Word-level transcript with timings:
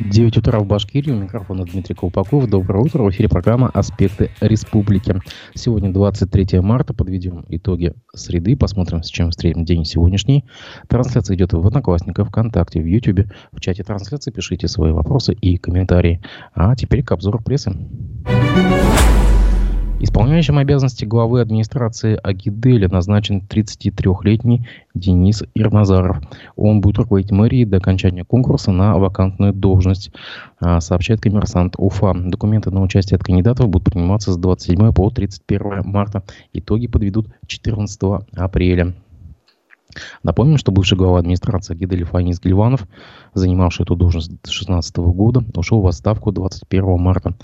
9 0.00 0.36
утра 0.38 0.58
в 0.58 0.66
Башкирии. 0.66 1.10
У 1.10 1.16
микрофона 1.16 1.64
Дмитрий 1.64 1.94
Колпаков. 1.94 2.48
Доброе 2.48 2.82
утро. 2.82 3.02
В 3.02 3.10
эфире 3.10 3.28
программа 3.28 3.68
«Аспекты 3.68 4.30
республики». 4.40 5.20
Сегодня 5.54 5.92
23 5.92 6.60
марта. 6.60 6.94
Подведем 6.94 7.44
итоги 7.48 7.92
среды. 8.14 8.56
Посмотрим, 8.56 9.02
с 9.02 9.08
чем 9.08 9.30
встретим 9.30 9.64
день 9.64 9.84
сегодняшний. 9.84 10.44
Трансляция 10.88 11.36
идет 11.36 11.52
в 11.52 11.66
Одноклассниках, 11.66 12.28
ВКонтакте, 12.28 12.80
в 12.80 12.86
Ютубе. 12.86 13.30
В 13.52 13.60
чате 13.60 13.82
трансляции 13.82 14.30
пишите 14.30 14.68
свои 14.68 14.92
вопросы 14.92 15.34
и 15.34 15.58
комментарии. 15.58 16.22
А 16.54 16.74
теперь 16.76 17.02
к 17.02 17.12
обзору 17.12 17.40
прессы. 17.42 17.70
Исполняющим 20.02 20.56
обязанности 20.56 21.04
главы 21.04 21.42
администрации 21.42 22.18
Агиделя 22.22 22.88
назначен 22.88 23.42
33-летний 23.46 24.66
Денис 24.94 25.42
Ирназаров. 25.54 26.22
Он 26.56 26.80
будет 26.80 26.96
руководить 26.96 27.30
мэрией 27.30 27.66
до 27.66 27.76
окончания 27.76 28.24
конкурса 28.24 28.72
на 28.72 28.96
вакантную 28.96 29.52
должность, 29.52 30.10
а, 30.58 30.80
сообщает 30.80 31.20
коммерсант 31.20 31.74
УФА. 31.76 32.14
Документы 32.14 32.70
на 32.70 32.80
участие 32.80 33.16
от 33.16 33.24
кандидатов 33.24 33.68
будут 33.68 33.92
приниматься 33.92 34.32
с 34.32 34.38
27 34.38 34.90
по 34.94 35.10
31 35.10 35.82
марта. 35.84 36.22
Итоги 36.54 36.86
подведут 36.86 37.28
14 37.46 38.22
апреля. 38.34 38.94
Напомним, 40.22 40.58
что 40.58 40.72
бывший 40.72 40.96
глава 40.96 41.18
администрации 41.18 41.74
Гидель 41.74 42.04
Фанис 42.04 42.40
Гильванов, 42.40 42.86
занимавший 43.34 43.84
эту 43.84 43.96
должность 43.96 44.26
с 44.26 44.30
2016 44.30 44.96
года, 44.98 45.44
ушел 45.54 45.80
в 45.80 45.86
отставку 45.86 46.32
21 46.32 46.98
марта. 46.98 47.34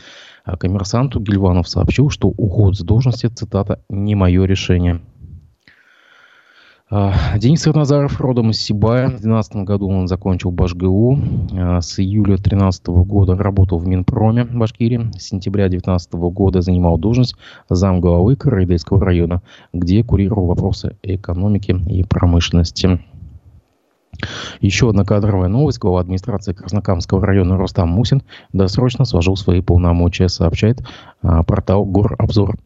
А 0.45 0.57
коммерсанту 0.57 1.21
Гильванов 1.21 1.69
сообщил, 1.69 2.11
что 2.11 2.29
уход 2.29 2.77
с 2.77 2.81
должности, 2.81 3.27
цитата, 3.27 3.81
«не 3.89 4.15
мое 4.15 4.45
решение». 4.45 5.01
А, 6.89 7.37
Денис 7.37 7.67
Ирназаров 7.67 8.21
родом 8.21 8.51
из 8.51 8.61
Сибая. 8.61 9.07
В 9.07 9.21
2012 9.21 9.57
году 9.65 9.89
он 9.89 10.07
закончил 10.07 10.53
БашГУ. 10.53 11.19
А, 11.59 11.81
с 11.81 11.99
июля 11.99 12.37
2013 12.37 12.87
года 12.87 13.37
работал 13.37 13.79
в 13.79 13.89
Минпроме 13.89 14.45
Башкирии. 14.45 15.11
С 15.19 15.25
сентября 15.25 15.65
2019 15.65 16.13
года 16.33 16.61
занимал 16.61 16.97
должность 16.97 17.35
замглавы 17.69 18.37
Карайдейского 18.37 19.05
района, 19.05 19.43
где 19.73 20.05
курировал 20.05 20.47
вопросы 20.47 20.97
экономики 21.03 21.77
и 21.89 22.05
промышленности. 22.05 23.01
Еще 24.61 24.89
одна 24.89 25.05
кадровая 25.05 25.49
новость. 25.49 25.81
Глава 25.81 26.01
администрации 26.01 26.53
Краснокамского 26.53 27.27
района 27.27 27.59
Рустам 27.59 27.89
Мусин 27.89 28.23
досрочно 28.53 29.05
сложил 29.05 29.37
свои 29.37 29.61
полномочия, 29.61 30.29
сообщает 30.29 30.87
а, 31.21 31.43
портал 31.43 31.85
Горобзор. 31.85 32.57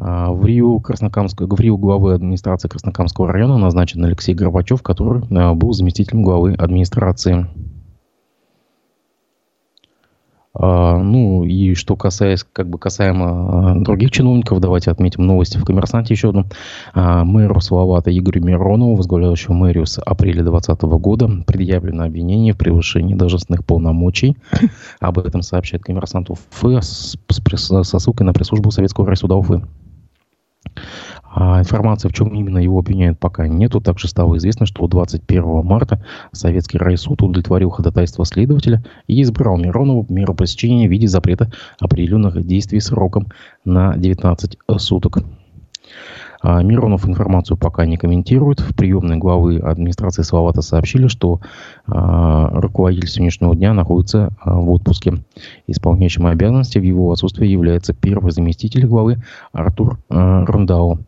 А, 0.00 0.30
в 0.30 0.46
Рио, 0.46 0.78
Краснокамского, 0.78 1.54
в 1.54 1.60
Рио 1.60 1.76
главы 1.76 2.14
администрации 2.14 2.68
Краснокамского 2.68 3.32
района 3.32 3.58
назначен 3.58 4.04
Алексей 4.04 4.34
Горбачев, 4.34 4.82
который 4.82 5.22
а, 5.30 5.54
был 5.54 5.72
заместителем 5.72 6.22
главы 6.22 6.54
администрации. 6.54 7.48
А, 10.54 10.98
ну 10.98 11.42
и 11.42 11.74
что 11.74 11.96
касается, 11.96 12.46
как 12.52 12.68
бы 12.68 12.78
касаемо 12.78 13.80
других 13.80 14.12
чиновников, 14.12 14.60
давайте 14.60 14.92
отметим 14.92 15.26
новости 15.26 15.58
в 15.58 15.64
«Коммерсанте» 15.64 16.14
еще 16.14 16.30
одну. 16.30 16.46
Мэру 16.94 17.60
Салавата 17.60 18.16
Игорю 18.16 18.44
Миронову, 18.44 18.94
возглавляющему 18.94 19.56
мэрию 19.56 19.86
с 19.86 20.00
апреля 20.00 20.44
2020 20.44 20.82
года, 21.00 21.28
предъявлено 21.44 22.04
обвинение 22.04 22.54
в 22.54 22.56
превышении 22.58 23.14
должностных 23.14 23.64
полномочий. 23.64 24.36
Об 25.00 25.18
этом 25.18 25.42
сообщает 25.42 25.82
«Коммерсант» 25.82 26.30
Уфы 26.30 26.80
со 26.82 27.82
ссылкой 27.98 28.26
на 28.26 28.32
пресс-службу 28.32 28.70
Советского 28.70 29.08
райсуда 29.08 29.34
Уфы. 29.34 29.62
А 31.24 31.60
информации, 31.60 32.08
в 32.08 32.12
чем 32.12 32.28
именно 32.28 32.58
его 32.58 32.78
обвиняют, 32.78 33.18
пока 33.18 33.46
нету. 33.46 33.80
Также 33.80 34.08
стало 34.08 34.36
известно, 34.38 34.66
что 34.66 34.86
21 34.86 35.64
марта 35.64 36.04
Советский 36.32 36.78
райсуд 36.78 37.22
удовлетворил 37.22 37.70
ходатайство 37.70 38.24
следователя 38.24 38.82
и 39.06 39.22
избрал 39.22 39.56
Миронову 39.58 40.06
меру 40.08 40.34
пресечения 40.34 40.88
в 40.88 40.90
виде 40.90 41.06
запрета 41.06 41.50
определенных 41.78 42.44
действий 42.46 42.80
сроком 42.80 43.28
на 43.64 43.96
19 43.96 44.58
суток. 44.78 45.18
А 46.40 46.62
Миронов 46.62 47.06
информацию 47.06 47.56
пока 47.56 47.84
не 47.84 47.96
комментирует. 47.96 48.60
В 48.60 48.74
приемной 48.74 49.16
главы 49.16 49.58
администрации 49.58 50.22
Салавата 50.22 50.62
сообщили, 50.62 51.08
что 51.08 51.40
а, 51.86 52.48
руководитель 52.60 53.08
сегодняшнего 53.08 53.56
дня 53.56 53.74
находится 53.74 54.30
а, 54.40 54.54
в 54.58 54.70
отпуске. 54.70 55.14
Исполняющим 55.66 56.26
обязанности 56.26 56.78
в 56.78 56.82
его 56.82 57.10
отсутствии 57.10 57.46
является 57.46 57.92
первый 57.92 58.30
заместитель 58.30 58.86
главы 58.86 59.22
Артур 59.52 59.98
Рундау. 60.08 61.00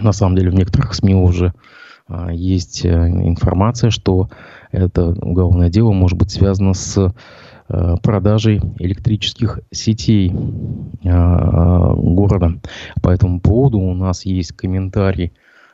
На 0.00 0.12
самом 0.12 0.36
деле 0.36 0.50
в 0.50 0.54
некоторых 0.54 0.94
СМИ 0.94 1.14
уже 1.14 1.52
есть 2.30 2.84
э, 2.84 2.88
информация, 2.88 3.90
что 3.90 4.30
это 4.70 5.08
уголовное 5.08 5.68
дело 5.68 5.92
может 5.92 6.16
быть 6.16 6.30
связано 6.30 6.72
с 6.72 7.12
продажей 7.68 8.60
электрических 8.78 9.60
сетей 9.70 10.32
а, 11.04 11.94
города. 11.94 12.60
По 13.02 13.10
этому 13.10 13.40
поводу 13.40 13.78
у 13.78 13.94
нас 13.94 14.24
есть 14.24 14.52
комментарий 14.52 15.32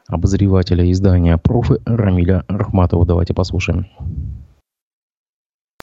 обозревателя 0.09 0.91
издания 0.91 1.37
«Профы» 1.39 1.81
Рамиля 1.85 2.45
Рахматова. 2.49 3.07
Давайте 3.07 3.35
послушаем. 3.35 3.87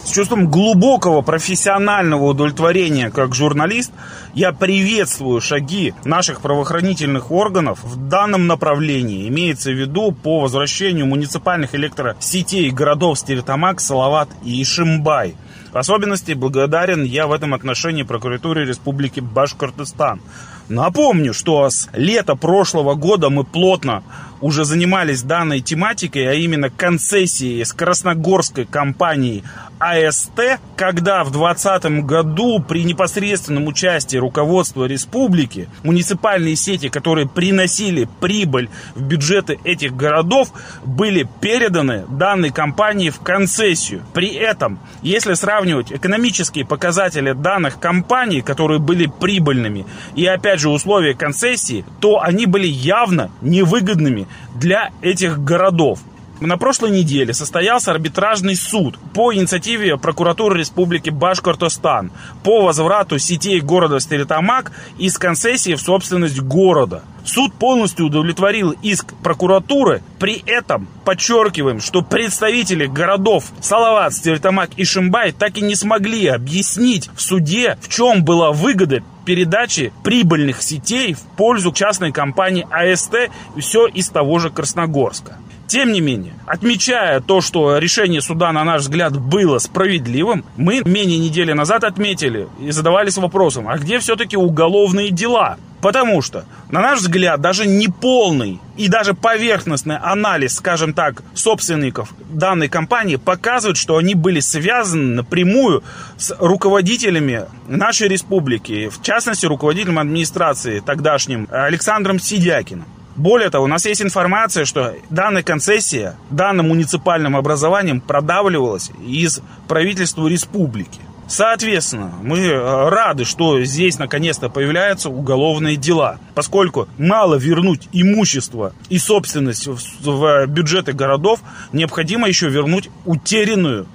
С 0.03 0.11
чувством 0.11 0.49
глубокого 0.49 1.21
профессионального 1.21 2.23
удовлетворения 2.23 3.11
как 3.11 3.35
журналист 3.35 3.91
я 4.33 4.53
приветствую 4.53 5.41
шаги 5.41 5.93
наших 6.03 6.41
правоохранительных 6.41 7.31
органов 7.31 7.83
в 7.83 8.07
данном 8.07 8.47
направлении. 8.47 9.27
Имеется 9.27 9.71
в 9.71 9.75
виду 9.75 10.11
по 10.11 10.39
возвращению 10.39 11.05
муниципальных 11.05 11.75
электросетей 11.75 12.71
городов 12.71 13.19
Стеретамак, 13.19 13.79
Салават 13.79 14.29
и 14.43 14.63
Ишимбай. 14.63 15.35
В 15.71 15.77
особенности 15.77 16.33
благодарен 16.33 17.03
я 17.03 17.27
в 17.27 17.31
этом 17.31 17.53
отношении 17.53 18.03
прокуратуре 18.03 18.65
Республики 18.65 19.19
Башкортостан. 19.19 20.21
Напомню, 20.67 21.33
что 21.33 21.69
с 21.69 21.89
лета 21.93 22.35
прошлого 22.35 22.95
года 22.95 23.29
мы 23.29 23.43
плотно 23.43 24.03
уже 24.41 24.65
занимались 24.65 25.23
данной 25.23 25.61
тематикой, 25.61 26.29
а 26.29 26.33
именно 26.33 26.69
концессией 26.69 27.63
с 27.63 27.73
красногорской 27.73 28.65
компанией 28.65 29.43
АСТ, 29.79 30.59
когда 30.75 31.23
в 31.23 31.31
2020 31.31 32.05
году 32.05 32.59
при 32.59 32.83
непосредственном 32.83 33.67
участии 33.67 34.17
руководства 34.17 34.85
республики 34.85 35.69
муниципальные 35.83 36.57
сети, 36.57 36.89
которые 36.89 37.27
приносили 37.27 38.07
прибыль 38.19 38.69
в 38.95 39.01
бюджеты 39.01 39.57
этих 39.63 39.95
городов, 39.95 40.51
были 40.83 41.27
переданы 41.39 42.05
данной 42.09 42.51
компании 42.51 43.09
в 43.09 43.19
концессию. 43.19 44.03
При 44.13 44.33
этом, 44.33 44.79
если 45.01 45.33
сравнивать 45.33 45.93
экономические 45.93 46.65
показатели 46.65 47.31
данных 47.31 47.79
компаний, 47.79 48.41
которые 48.41 48.79
были 48.79 49.05
прибыльными, 49.05 49.85
и 50.15 50.25
опять 50.25 50.59
же 50.59 50.69
условия 50.69 51.13
концессии, 51.13 51.85
то 52.01 52.21
они 52.21 52.45
были 52.45 52.67
явно 52.67 53.31
невыгодными 53.41 54.27
для 54.55 54.91
этих 55.01 55.43
городов. 55.43 55.99
На 56.41 56.57
прошлой 56.57 56.91
неделе 56.91 57.33
состоялся 57.33 57.91
арбитражный 57.91 58.55
суд 58.55 58.97
по 59.13 59.33
инициативе 59.33 59.97
прокуратуры 59.97 60.59
Республики 60.59 61.09
Башкортостан 61.09 62.11
по 62.43 62.61
возврату 62.61 63.19
сетей 63.19 63.59
города 63.59 63.99
Стеретамак 63.99 64.71
из 64.97 65.17
концессии 65.17 65.75
в 65.75 65.81
собственность 65.81 66.39
города. 66.39 67.03
Суд 67.25 67.53
полностью 67.53 68.05
удовлетворил 68.05 68.71
иск 68.81 69.13
прокуратуры, 69.21 70.01
при 70.17 70.41
этом 70.45 70.87
подчеркиваем, 71.03 71.81
что 71.81 72.01
представители 72.03 72.85
городов 72.85 73.51
Салават, 73.59 74.13
Стеретамак 74.13 74.69
и 74.77 74.85
Шимбай 74.85 75.33
так 75.33 75.57
и 75.57 75.61
не 75.61 75.75
смогли 75.75 76.27
объяснить 76.27 77.09
в 77.13 77.21
суде, 77.21 77.77
в 77.81 77.89
чем 77.89 78.23
была 78.23 78.53
выгода 78.53 79.03
передачи 79.25 79.91
прибыльных 80.05 80.61
сетей 80.61 81.13
в 81.13 81.19
пользу 81.35 81.73
частной 81.73 82.13
компании 82.13 82.65
АСТ, 82.71 83.29
все 83.59 83.87
из 83.87 84.07
того 84.07 84.39
же 84.39 84.49
Красногорска. 84.49 85.37
Тем 85.69 85.91
не 85.91 86.01
менее, 86.01 86.33
отмечая 86.47 87.19
то, 87.19 87.41
что 87.41 87.77
решение 87.77 88.21
суда, 88.21 88.51
на 88.51 88.63
наш 88.63 88.81
взгляд, 88.81 89.15
было 89.15 89.59
справедливым, 89.59 90.43
мы 90.57 90.81
менее 90.83 91.19
недели 91.19 91.53
назад 91.53 91.83
отметили 91.83 92.47
и 92.59 92.71
задавались 92.71 93.17
вопросом, 93.17 93.69
а 93.69 93.77
где 93.77 93.99
все-таки 93.99 94.35
уголовные 94.35 95.11
дела? 95.11 95.57
Потому 95.79 96.23
что, 96.23 96.45
на 96.71 96.81
наш 96.81 97.01
взгляд, 97.01 97.39
даже 97.39 97.67
неполный 97.67 98.59
и 98.77 98.87
даже 98.87 99.13
поверхностный 99.13 99.97
анализ, 99.97 100.55
скажем 100.55 100.93
так, 100.93 101.21
собственников 101.35 102.15
данной 102.31 102.67
компании 102.67 103.17
показывает, 103.17 103.77
что 103.77 103.97
они 103.97 104.15
были 104.15 104.39
связаны 104.39 105.17
напрямую 105.17 105.83
с 106.17 106.35
руководителями 106.39 107.45
нашей 107.67 108.07
республики, 108.07 108.89
в 108.89 109.03
частности, 109.03 109.45
руководителем 109.45 109.99
администрации 109.99 110.79
тогдашним 110.79 111.47
Александром 111.51 112.17
Сидякиным. 112.19 112.87
Более 113.19 113.49
того, 113.49 113.65
у 113.65 113.67
нас 113.67 113.85
есть 113.85 114.01
информация, 114.01 114.63
что 114.63 114.95
данная 115.09 115.43
концессия 115.43 116.15
данным 116.29 116.69
муниципальным 116.69 117.35
образованием 117.35 117.99
продавливалась 117.99 118.91
из 119.05 119.41
правительства 119.67 120.25
республики. 120.25 121.01
Соответственно, 121.27 122.13
мы 122.23 122.39
э, 122.39 122.89
рады, 122.89 123.25
что 123.25 123.61
здесь 123.65 123.99
наконец-то 123.99 124.47
появляются 124.47 125.09
уголовные 125.09 125.75
дела, 125.75 126.17
поскольку 126.33 126.87
мало 126.97 127.35
вернуть 127.35 127.89
имущество 127.91 128.71
и 128.87 128.97
собственность 128.97 129.67
в 129.67 130.45
бюджеты 130.47 130.93
городов, 130.93 131.41
необходимо 131.73 132.25
еще 132.25 132.47
вернуть 132.47 132.89
утерянную 133.03 133.85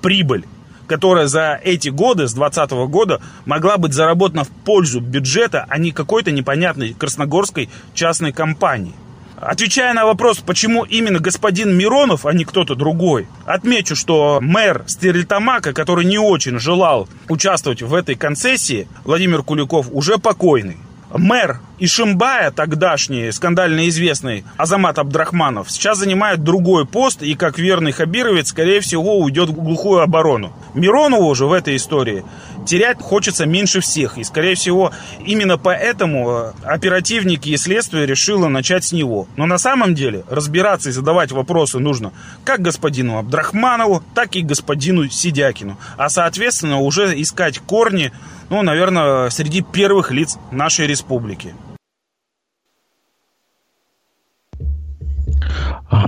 прибыль 0.00 0.46
которая 0.90 1.28
за 1.28 1.60
эти 1.62 1.88
годы, 1.88 2.26
с 2.26 2.32
2020 2.32 2.72
года, 2.90 3.20
могла 3.44 3.78
быть 3.78 3.92
заработана 3.92 4.42
в 4.42 4.48
пользу 4.48 4.98
бюджета, 4.98 5.64
а 5.68 5.78
не 5.78 5.92
какой-то 5.92 6.32
непонятной 6.32 6.94
красногорской 6.94 7.68
частной 7.94 8.32
компании. 8.32 8.92
Отвечая 9.36 9.94
на 9.94 10.04
вопрос, 10.04 10.38
почему 10.38 10.82
именно 10.82 11.20
господин 11.20 11.78
Миронов, 11.78 12.26
а 12.26 12.32
не 12.32 12.44
кто-то 12.44 12.74
другой, 12.74 13.28
отмечу, 13.46 13.94
что 13.94 14.40
мэр 14.42 14.82
Стерлитамака, 14.88 15.72
который 15.72 16.04
не 16.04 16.18
очень 16.18 16.58
желал 16.58 17.08
участвовать 17.28 17.82
в 17.82 17.94
этой 17.94 18.16
концессии, 18.16 18.88
Владимир 19.04 19.44
Куликов, 19.44 19.86
уже 19.92 20.18
покойный. 20.18 20.78
Мэр 21.12 21.58
Ишимбая, 21.80 22.52
тогдашний, 22.52 23.32
скандально 23.32 23.88
известный 23.88 24.44
Азамат 24.56 24.98
Абдрахманов, 24.98 25.70
сейчас 25.70 25.98
занимает 25.98 26.44
другой 26.44 26.86
пост 26.86 27.22
и, 27.22 27.34
как 27.34 27.58
верный 27.58 27.90
хабировец, 27.90 28.50
скорее 28.50 28.80
всего, 28.80 29.18
уйдет 29.18 29.48
в 29.48 29.54
глухую 29.54 30.02
оборону. 30.02 30.52
Миронову 30.74 31.34
же 31.34 31.46
в 31.46 31.52
этой 31.52 31.76
истории 31.76 32.24
терять 32.66 33.00
хочется 33.00 33.46
меньше 33.46 33.80
всех. 33.80 34.18
И, 34.18 34.24
скорее 34.24 34.54
всего, 34.54 34.92
именно 35.24 35.58
поэтому 35.58 36.30
э, 36.30 36.52
оперативники 36.64 37.48
и 37.48 37.56
следствие 37.56 38.06
решило 38.06 38.48
начать 38.48 38.84
с 38.84 38.92
него. 38.92 39.26
Но 39.36 39.46
на 39.46 39.58
самом 39.58 39.94
деле 39.94 40.24
разбираться 40.28 40.90
и 40.90 40.92
задавать 40.92 41.32
вопросы 41.32 41.78
нужно 41.78 42.12
как 42.44 42.60
господину 42.60 43.18
Абдрахманову, 43.18 44.02
так 44.14 44.36
и 44.36 44.42
господину 44.42 45.08
Сидякину. 45.08 45.78
А, 45.96 46.08
соответственно, 46.08 46.78
уже 46.78 47.20
искать 47.20 47.58
корни, 47.58 48.12
ну, 48.48 48.62
наверное, 48.62 49.30
среди 49.30 49.62
первых 49.62 50.10
лиц 50.10 50.38
нашей 50.50 50.86
республики. 50.86 51.54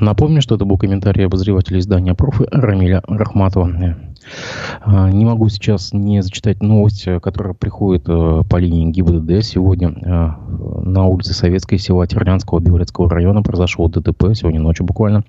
Напомню, 0.01 0.43
что 0.43 0.55
это 0.55 0.65
был 0.65 0.79
комментарий 0.79 1.27
обозревателя 1.27 1.79
издания 1.79 2.15
«Профы» 2.15 2.47
Рамиля 2.51 3.03
Рахматова. 3.07 3.97
А, 4.81 5.11
не 5.11 5.25
могу 5.25 5.49
сейчас 5.49 5.93
не 5.93 6.23
зачитать 6.23 6.63
новость, 6.63 7.07
которая 7.23 7.55
приходит 7.55 8.05
э, 8.09 8.43
по 8.49 8.57
линии 8.57 8.91
ГИБДД. 8.91 9.45
Сегодня 9.45 9.89
э, 9.91 10.31
на 10.85 11.05
улице 11.07 11.35
Советской 11.35 11.79
села 11.79 12.07
Терлянского 12.07 12.61
Белорецкого 12.61 13.11
района 13.11 13.43
произошло 13.43 13.89
ДТП, 13.89 14.35
сегодня 14.35 14.61
ночью 14.61 14.87
буквально. 14.87 15.25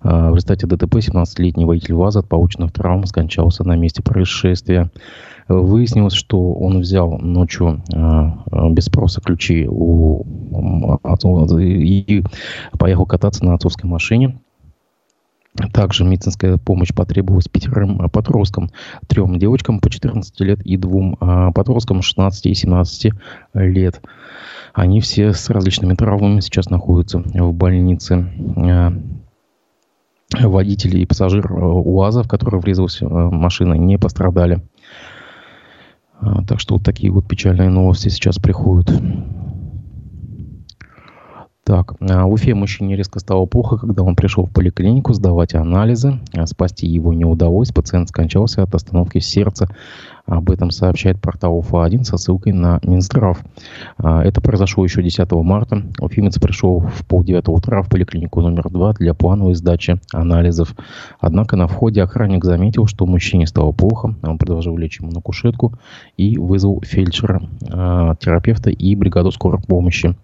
А, 0.00 0.30
в 0.30 0.34
результате 0.34 0.66
ДТП 0.66 0.96
17-летний 0.96 1.64
водитель 1.64 1.94
ВАЗа 1.94 2.20
от 2.20 2.28
полученных 2.28 2.72
травм 2.72 3.06
скончался 3.06 3.64
на 3.64 3.76
месте 3.76 4.02
происшествия. 4.02 4.90
Выяснилось, 5.48 6.14
что 6.14 6.52
он 6.52 6.80
взял 6.80 7.18
ночью 7.18 7.82
э, 7.92 8.68
без 8.70 8.84
спроса 8.84 9.20
ключи 9.20 9.66
у, 9.68 10.24
и 11.58 12.22
поехал 12.78 13.06
кататься 13.06 13.44
на 13.44 13.54
отцовской 13.54 13.86
машине. 13.86 14.38
Также 15.72 16.04
медицинская 16.04 16.56
помощь 16.56 16.94
потребовалась 16.94 17.48
пятерым 17.48 18.08
подросткам, 18.08 18.70
трем 19.06 19.38
девочкам 19.38 19.80
по 19.80 19.90
14 19.90 20.40
лет 20.40 20.62
и 20.62 20.78
двум 20.78 21.16
подросткам 21.54 22.00
16 22.00 22.46
и 22.46 22.54
17 22.54 23.12
лет. 23.54 24.00
Они 24.72 25.02
все 25.02 25.34
с 25.34 25.50
различными 25.50 25.94
травмами 25.94 26.40
сейчас 26.40 26.70
находятся 26.70 27.18
в 27.18 27.52
больнице. 27.52 28.32
Водители 30.40 31.00
и 31.00 31.06
пассажир 31.06 31.52
УАЗа, 31.52 32.22
в 32.22 32.28
который 32.28 32.58
врезалась 32.58 32.98
машина, 33.02 33.74
не 33.74 33.98
пострадали. 33.98 34.62
А, 36.22 36.44
так 36.44 36.60
что 36.60 36.74
вот 36.74 36.84
такие 36.84 37.10
вот 37.12 37.26
печальные 37.26 37.68
новости 37.68 38.08
сейчас 38.08 38.38
приходят. 38.38 38.88
Так, 41.64 41.94
а, 42.00 42.26
в 42.26 42.32
Уфе 42.32 42.54
мужчине 42.54 42.96
резко 42.96 43.20
стало 43.20 43.46
плохо, 43.46 43.76
когда 43.76 44.02
он 44.02 44.16
пришел 44.16 44.46
в 44.46 44.50
поликлинику 44.50 45.12
сдавать 45.12 45.54
анализы. 45.54 46.18
А, 46.34 46.44
спасти 46.46 46.88
его 46.88 47.12
не 47.12 47.24
удалось. 47.24 47.70
Пациент 47.70 48.08
скончался 48.08 48.64
от 48.64 48.74
остановки 48.74 49.20
сердца. 49.20 49.68
Об 50.26 50.50
этом 50.50 50.72
сообщает 50.72 51.20
портал 51.20 51.56
УФА-1 51.58 52.02
со 52.02 52.16
ссылкой 52.16 52.52
на 52.52 52.80
Минздрав. 52.82 53.40
Это 53.98 54.40
произошло 54.40 54.84
еще 54.84 55.02
10 55.02 55.30
марта. 55.32 55.82
Уфимец 56.00 56.38
пришел 56.38 56.80
в 56.80 57.04
полдевятого 57.06 57.56
утра 57.56 57.82
в 57.82 57.88
поликлинику 57.88 58.40
номер 58.40 58.68
2 58.68 58.94
для 58.94 59.14
плановой 59.14 59.54
сдачи 59.54 60.00
анализов. 60.12 60.74
Однако 61.20 61.56
на 61.56 61.66
входе 61.66 62.02
охранник 62.02 62.44
заметил, 62.44 62.86
что 62.86 63.04
мужчине 63.04 63.48
стало 63.48 63.72
плохо. 63.72 64.14
Он 64.22 64.38
предложил 64.38 64.76
лечь 64.76 65.00
ему 65.00 65.10
на 65.10 65.20
кушетку 65.20 65.74
и 66.16 66.38
вызвал 66.38 66.80
фельдшера, 66.84 67.42
терапевта 67.60 68.70
и 68.70 68.94
бригаду 68.94 69.32
скорой 69.32 69.60
помощи. 69.60 70.16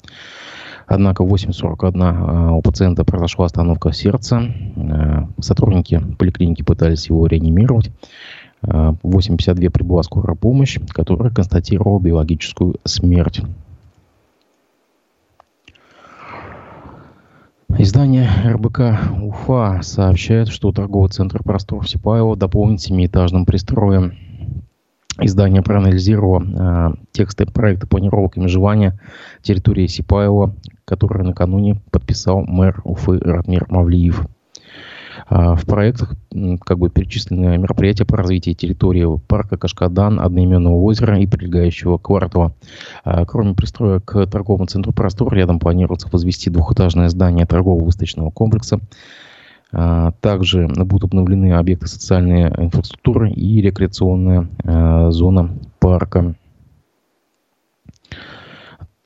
Однако 0.88 1.23
в 1.23 1.32
8.41 1.32 2.00
а, 2.02 2.52
у 2.52 2.62
пациента 2.62 3.05
произошла 3.05 3.44
остановка 3.44 3.93
сердца. 3.93 4.40
А, 4.76 5.29
сотрудники 5.38 6.02
поликлиники 6.19 6.62
пытались 6.62 7.11
его 7.11 7.26
реанимировать. 7.26 7.90
А, 8.62 8.94
в 9.02 9.17
8.52 9.17 9.69
прибыла 9.69 10.02
скорая 10.02 10.35
помощь, 10.35 10.79
которая 10.88 11.31
констатировала 11.31 12.00
биологическую 12.00 12.76
смерть. 12.85 13.43
Издание 17.76 18.29
РБК 18.46 18.81
Уфа 19.23 19.81
сообщает, 19.82 20.49
что 20.49 20.73
торговый 20.73 21.11
центр 21.11 21.43
«Простор» 21.43 21.85
в 21.85 21.88
Сипаево 21.88 22.35
дополнен 22.35 22.79
семиэтажным 22.79 23.44
пристроем. 23.44 24.14
Издание 25.20 25.62
проанализировало 25.62 26.43
э, 26.43 26.94
тексты 27.11 27.44
проекта 27.47 27.87
планировок 27.87 28.37
и 28.37 28.41
межевания 28.41 28.99
территории 29.43 29.88
Сипаева, 29.88 30.55
который 30.85 31.25
накануне 31.25 31.81
подписал 31.91 32.43
мэр 32.43 32.81
Уфы 32.85 33.19
Ратмир 33.19 33.67
Мавлиев. 33.69 34.26
Э, 35.29 35.55
в 35.55 35.67
проектах 35.67 36.15
как 36.65 36.79
бы 36.79 36.88
перечислены 36.88 37.59
мероприятия 37.59 38.05
по 38.05 38.17
развитию 38.17 38.55
территории 38.55 39.19
парка 39.26 39.56
Кашкадан, 39.56 40.20
одноименного 40.20 40.76
озера 40.76 41.19
и 41.19 41.26
прилегающего 41.26 41.99
квартала. 41.99 42.53
Э, 43.05 43.25
кроме 43.26 43.55
пристроек 43.55 44.05
к 44.05 44.26
торговому 44.26 44.67
центру 44.67 44.93
«Простор», 44.93 45.35
рядом 45.35 45.59
планируется 45.59 46.09
возвести 46.12 46.49
двухэтажное 46.49 47.09
здание 47.09 47.44
торгового 47.44 47.85
выставочного 47.85 48.31
комплекса 48.31 48.79
также 49.70 50.67
будут 50.67 51.05
обновлены 51.05 51.53
объекты 51.53 51.88
социальной 51.88 52.49
инфраструктуры 52.49 53.31
и 53.31 53.61
рекреационная 53.61 54.49
а, 54.65 55.11
зона 55.11 55.50
парка. 55.79 56.35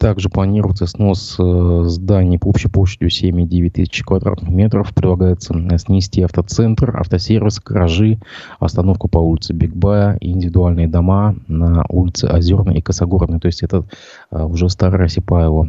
Также 0.03 0.31
планируется 0.31 0.89
снос 0.89 1.37
э, 1.39 1.85
зданий 1.87 2.37
по 2.37 2.49
общей 2.49 2.67
площадью 2.67 3.09
7,9 3.09 3.71
тысяч 3.71 4.03
квадратных 4.03 4.51
метров. 4.51 4.93
Предлагается 4.93 5.55
снести 5.79 6.23
автоцентр, 6.23 6.97
автосервис, 6.97 7.61
гаражи, 7.61 8.19
остановку 8.59 9.07
по 9.07 9.19
улице 9.19 9.53
Бигбая 9.53 10.19
индивидуальные 10.21 10.89
дома 10.89 11.37
на 11.47 11.85
улице 11.89 12.27
Озерной 12.27 12.79
и 12.79 12.83
Косогорной. 12.83 13.39
То 13.39 13.47
есть 13.47 13.63
это 13.63 13.85
а, 14.31 14.47
уже 14.47 14.69
старая 14.69 15.07
Сипаева. 15.07 15.69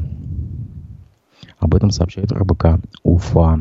Об 1.60 1.76
этом 1.76 1.92
сообщает 1.92 2.32
РБК 2.32 2.82
Уфа. 3.04 3.60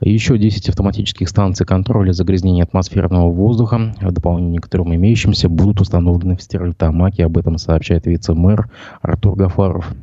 Еще 0.00 0.38
10 0.38 0.70
автоматических 0.70 1.28
станций 1.28 1.66
контроля 1.66 2.12
загрязнения 2.12 2.64
атмосферного 2.64 3.30
воздуха, 3.30 3.94
в 4.00 4.12
дополнение 4.12 4.60
к 4.60 4.68
трем 4.68 4.94
имеющимся, 4.94 5.48
будут 5.48 5.80
установлены 5.80 6.36
в 6.36 6.42
Стерлитамаке. 6.42 7.26
Об 7.26 7.36
этом 7.36 7.58
сообщает 7.58 8.06
вице-мэр 8.06 8.70
Артур 9.02 9.36
Гафаров. 9.36 9.94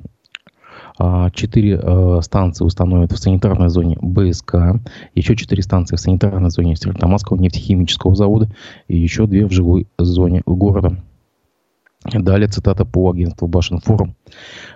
А, 0.99 1.29
четыре 1.31 1.79
э, 1.81 2.19
станции 2.21 2.65
установят 2.65 3.11
в 3.11 3.17
санитарной 3.17 3.69
зоне 3.69 3.97
БСК, 4.01 4.81
еще 5.13 5.35
четыре 5.35 5.61
станции 5.61 5.95
в 5.95 5.99
санитарной 5.99 6.49
зоне 6.49 6.75
Стерлитамакского 6.75 7.37
нефтехимического 7.37 8.15
завода 8.15 8.49
и 8.87 8.97
еще 8.97 9.27
две 9.27 9.45
в 9.45 9.51
живой 9.51 9.87
зоне 9.99 10.41
города. 10.45 10.97
Далее 12.03 12.47
цитата 12.47 12.85
по 12.85 13.11
агентству 13.11 13.47
Башинформ. 13.47 14.15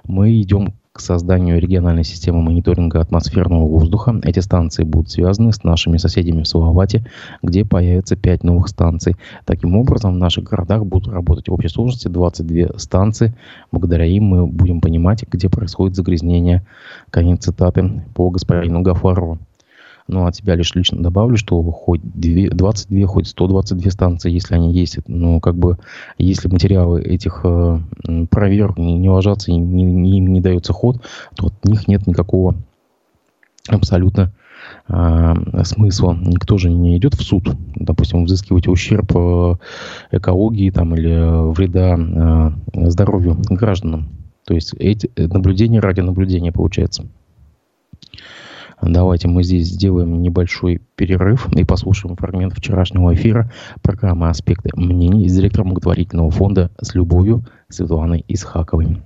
Мы 0.03 0.39
идем 0.41 0.73
к 0.93 0.99
созданию 0.99 1.59
региональной 1.59 2.03
системы 2.03 2.41
мониторинга 2.41 2.99
атмосферного 2.99 3.65
воздуха. 3.65 4.19
Эти 4.23 4.39
станции 4.39 4.83
будут 4.83 5.09
связаны 5.09 5.53
с 5.53 5.63
нашими 5.63 5.95
соседями 5.95 6.43
в 6.43 6.47
Салавате, 6.47 7.05
где 7.41 7.63
появится 7.63 8.17
5 8.17 8.43
новых 8.43 8.67
станций. 8.67 9.15
Таким 9.45 9.77
образом, 9.77 10.13
в 10.13 10.17
наших 10.17 10.43
городах 10.43 10.85
будут 10.85 11.13
работать 11.13 11.47
в 11.47 11.53
общей 11.53 11.69
сложности 11.69 12.09
22 12.09 12.77
станции. 12.77 13.33
Благодаря 13.71 14.05
им 14.05 14.25
мы 14.25 14.47
будем 14.47 14.81
понимать, 14.81 15.23
где 15.31 15.49
происходит 15.49 15.95
загрязнение. 15.95 16.65
Конец 17.09 17.45
цитаты 17.45 18.03
по 18.13 18.29
господину 18.29 18.81
Гафарову. 18.81 19.39
Ну, 20.07 20.25
от 20.25 20.35
себя 20.35 20.55
лишь 20.55 20.75
лично 20.75 21.01
добавлю, 21.01 21.37
что 21.37 21.61
хоть 21.63 22.01
22, 22.03 23.07
хоть 23.07 23.27
122 23.27 23.91
станции, 23.91 24.31
если 24.31 24.55
они 24.55 24.73
есть, 24.73 24.99
ну, 25.07 25.39
как 25.39 25.55
бы, 25.55 25.77
если 26.17 26.47
материалы 26.47 27.01
этих 27.01 27.41
э, 27.43 27.79
проверок 28.29 28.77
не, 28.77 29.09
ложатся, 29.09 29.51
им 29.51 29.75
не, 29.75 29.83
не, 29.83 30.19
не 30.19 30.41
дается 30.41 30.73
ход, 30.73 31.01
то 31.35 31.47
от 31.47 31.65
них 31.65 31.87
нет 31.87 32.07
никакого 32.07 32.55
абсолютно 33.67 34.31
э, 34.89 35.33
смысла. 35.63 36.17
Никто 36.19 36.57
же 36.57 36.71
не 36.71 36.97
идет 36.97 37.13
в 37.13 37.21
суд, 37.21 37.55
допустим, 37.75 38.25
взыскивать 38.25 38.67
ущерб 38.67 39.11
э, 39.15 39.55
экологии 40.11 40.69
там, 40.71 40.95
или 40.95 41.51
вреда 41.53 41.97
э, 42.73 42.89
здоровью 42.89 43.37
гражданам. 43.49 44.09
То 44.45 44.53
есть 44.55 44.73
эти 44.79 45.09
наблюдения 45.15 45.79
ради 45.79 46.01
наблюдения 46.01 46.51
получается. 46.51 47.05
Давайте 48.81 49.27
мы 49.27 49.43
здесь 49.43 49.67
сделаем 49.67 50.21
небольшой 50.21 50.81
перерыв 50.95 51.47
и 51.53 51.63
послушаем 51.63 52.15
фрагмент 52.15 52.53
вчерашнего 52.53 53.13
эфира 53.13 53.51
программы 53.83 54.29
«Аспекты 54.29 54.71
мнений» 54.73 55.29
с 55.29 55.35
директором 55.35 55.69
благотворительного 55.69 56.31
фонда 56.31 56.71
«С 56.81 56.95
любовью» 56.95 57.45
Светланой 57.69 58.25
Исхаковой 58.27 59.01